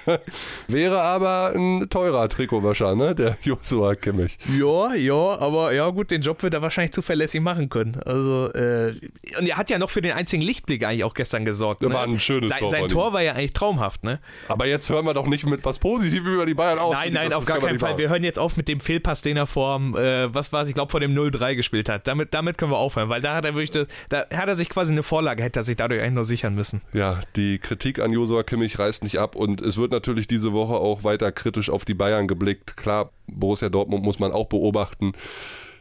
Wäre 0.67 1.01
aber 1.01 1.53
ein 1.55 1.89
teurer 1.89 2.27
Trikotwäscher, 2.29 2.95
ne? 2.95 3.15
Der 3.15 3.37
Joshua 3.43 3.95
Kimmich. 3.95 4.37
Ja, 4.57 4.93
ja, 4.93 5.39
aber 5.39 5.73
ja 5.73 5.89
gut, 5.89 6.11
den 6.11 6.21
Job 6.21 6.43
wird 6.43 6.53
er 6.53 6.61
wahrscheinlich 6.61 6.93
zuverlässig 6.93 7.41
machen 7.41 7.69
können. 7.69 7.99
Also, 8.05 8.51
äh, 8.53 8.95
und 9.39 9.47
er 9.47 9.57
hat 9.57 9.69
ja 9.69 9.77
noch 9.79 9.89
für 9.89 10.01
den 10.01 10.13
einzigen 10.13 10.41
Lichtblick 10.41 10.85
eigentlich 10.85 11.03
auch 11.03 11.13
gestern 11.13 11.45
gesorgt. 11.45 11.81
Das 11.83 11.89
ne? 11.89 11.95
war 11.95 12.03
ein 12.03 12.19
schönes 12.19 12.49
sein, 12.49 12.59
Tor 12.59 12.69
Sein 12.69 12.87
Tor 12.87 13.13
war 13.13 13.21
ja 13.21 13.33
eigentlich 13.33 13.53
traumhaft, 13.53 14.03
ne? 14.03 14.19
Aber 14.47 14.65
jetzt 14.65 14.89
hören 14.89 15.05
wir 15.05 15.13
doch 15.13 15.27
nicht 15.27 15.45
mit 15.45 15.63
was 15.65 15.79
Positivem 15.79 16.33
über 16.33 16.45
die 16.45 16.53
Bayern 16.53 16.79
auf. 16.79 16.93
Nein, 16.93 17.13
nein, 17.13 17.29
Das- 17.29 17.37
auf 17.39 17.45
gar 17.45 17.59
keinen 17.59 17.79
Fall. 17.79 17.97
Wir 17.97 18.09
hören 18.09 18.23
jetzt 18.23 18.39
auf 18.39 18.57
mit 18.57 18.67
dem 18.67 18.79
Fehlpass, 18.79 19.21
den 19.21 19.37
er 19.37 19.47
vor, 19.47 19.79
äh, 19.97 20.33
was 20.33 20.51
war 20.53 20.63
es, 20.63 20.69
ich 20.69 20.73
glaube, 20.75 20.91
vor 20.91 20.99
dem 20.99 21.13
0-3 21.13 21.55
gespielt 21.55 21.89
hat. 21.89 22.07
Damit, 22.07 22.33
damit 22.33 22.57
können 22.57 22.71
wir 22.71 22.77
aufhören, 22.77 23.09
weil 23.09 23.21
da 23.21 23.35
hat 23.35 23.45
er 23.45 23.53
wirklich, 23.55 23.71
das- 23.71 23.87
da 24.09 24.25
hat 24.35 24.47
er 24.47 24.55
sich 24.55 24.69
quasi 24.69 24.91
eine 24.91 25.03
Vorlage, 25.03 25.43
hätte 25.43 25.59
er 25.59 25.63
sich 25.63 25.75
dadurch 25.75 26.01
eigentlich 26.01 26.13
nur 26.13 26.25
sichern 26.25 26.55
müssen. 26.55 26.81
Ja, 26.93 27.19
die 27.35 27.59
Kritik 27.59 27.99
an 27.99 28.11
Josua 28.11 28.43
Kimmich 28.43 28.77
reißt 28.79 29.03
nicht 29.03 29.19
ab 29.19 29.35
und 29.35 29.61
es 29.61 29.77
wird 29.91 30.03
natürlich 30.03 30.27
diese 30.27 30.53
Woche 30.53 30.75
auch 30.75 31.03
weiter 31.03 31.31
kritisch 31.31 31.69
auf 31.69 31.85
die 31.85 31.93
Bayern 31.93 32.27
geblickt. 32.27 32.77
Klar, 32.77 33.11
Borussia 33.27 33.69
Dortmund 33.69 34.03
muss 34.03 34.19
man 34.19 34.31
auch 34.31 34.47
beobachten. 34.47 35.11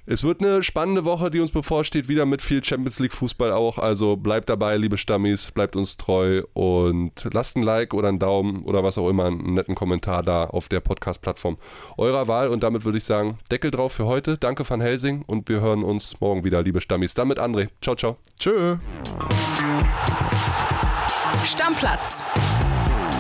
Es 0.07 0.25
wird 0.25 0.41
eine 0.41 0.65
spannende 0.65 1.05
Woche, 1.05 1.31
die 1.31 1.39
uns 1.39 1.53
bevorsteht, 1.53 2.09
wieder 2.09 2.27
mit 2.27 2.43
viel 2.43 2.65
Champions 2.65 2.99
League 2.99 3.13
Fußball 3.13 3.53
auch. 3.53 3.79
Also 3.79 4.17
bleibt 4.17 4.49
dabei, 4.49 4.77
liebe 4.77 4.99
Stammis, 4.99 5.53
bleibt 5.53 5.77
uns 5.77 5.97
treu 5.99 6.43
und 6.53 7.13
lasst 7.33 7.57
ein 7.57 7.63
Like 7.63 7.95
oder 7.95 8.09
einen 8.09 8.19
Daumen 8.19 8.65
oder 8.65 8.83
was 8.83 8.99
auch 8.99 9.09
immer, 9.09 9.27
einen 9.27 9.55
netten 9.55 9.77
Kommentar 9.77 10.25
da 10.25 10.45
auf 10.45 10.69
der 10.69 10.81
Podcast-Plattform 10.81 11.59
eurer 11.97 12.27
Wahl. 12.27 12.49
Und 12.49 12.65
damit 12.65 12.85
würde 12.85 12.99
ich 12.99 13.05
sagen, 13.05 13.39
Deckel 13.53 13.71
drauf 13.71 13.93
für 13.93 14.07
heute. 14.07 14.37
Danke 14.37 14.69
Van 14.69 14.81
Helsing 14.81 15.23
und 15.29 15.49
wir 15.49 15.61
hören 15.61 15.85
uns 15.85 16.21
morgen 16.21 16.43
wieder, 16.43 16.63
liebe 16.63 16.81
Stammis. 16.81 17.15
Damit 17.15 17.39
André. 17.39 17.69
Ciao, 17.81 17.95
ciao. 17.95 18.17
Tschö. 18.37 18.79
Stammplatz. 21.45 22.25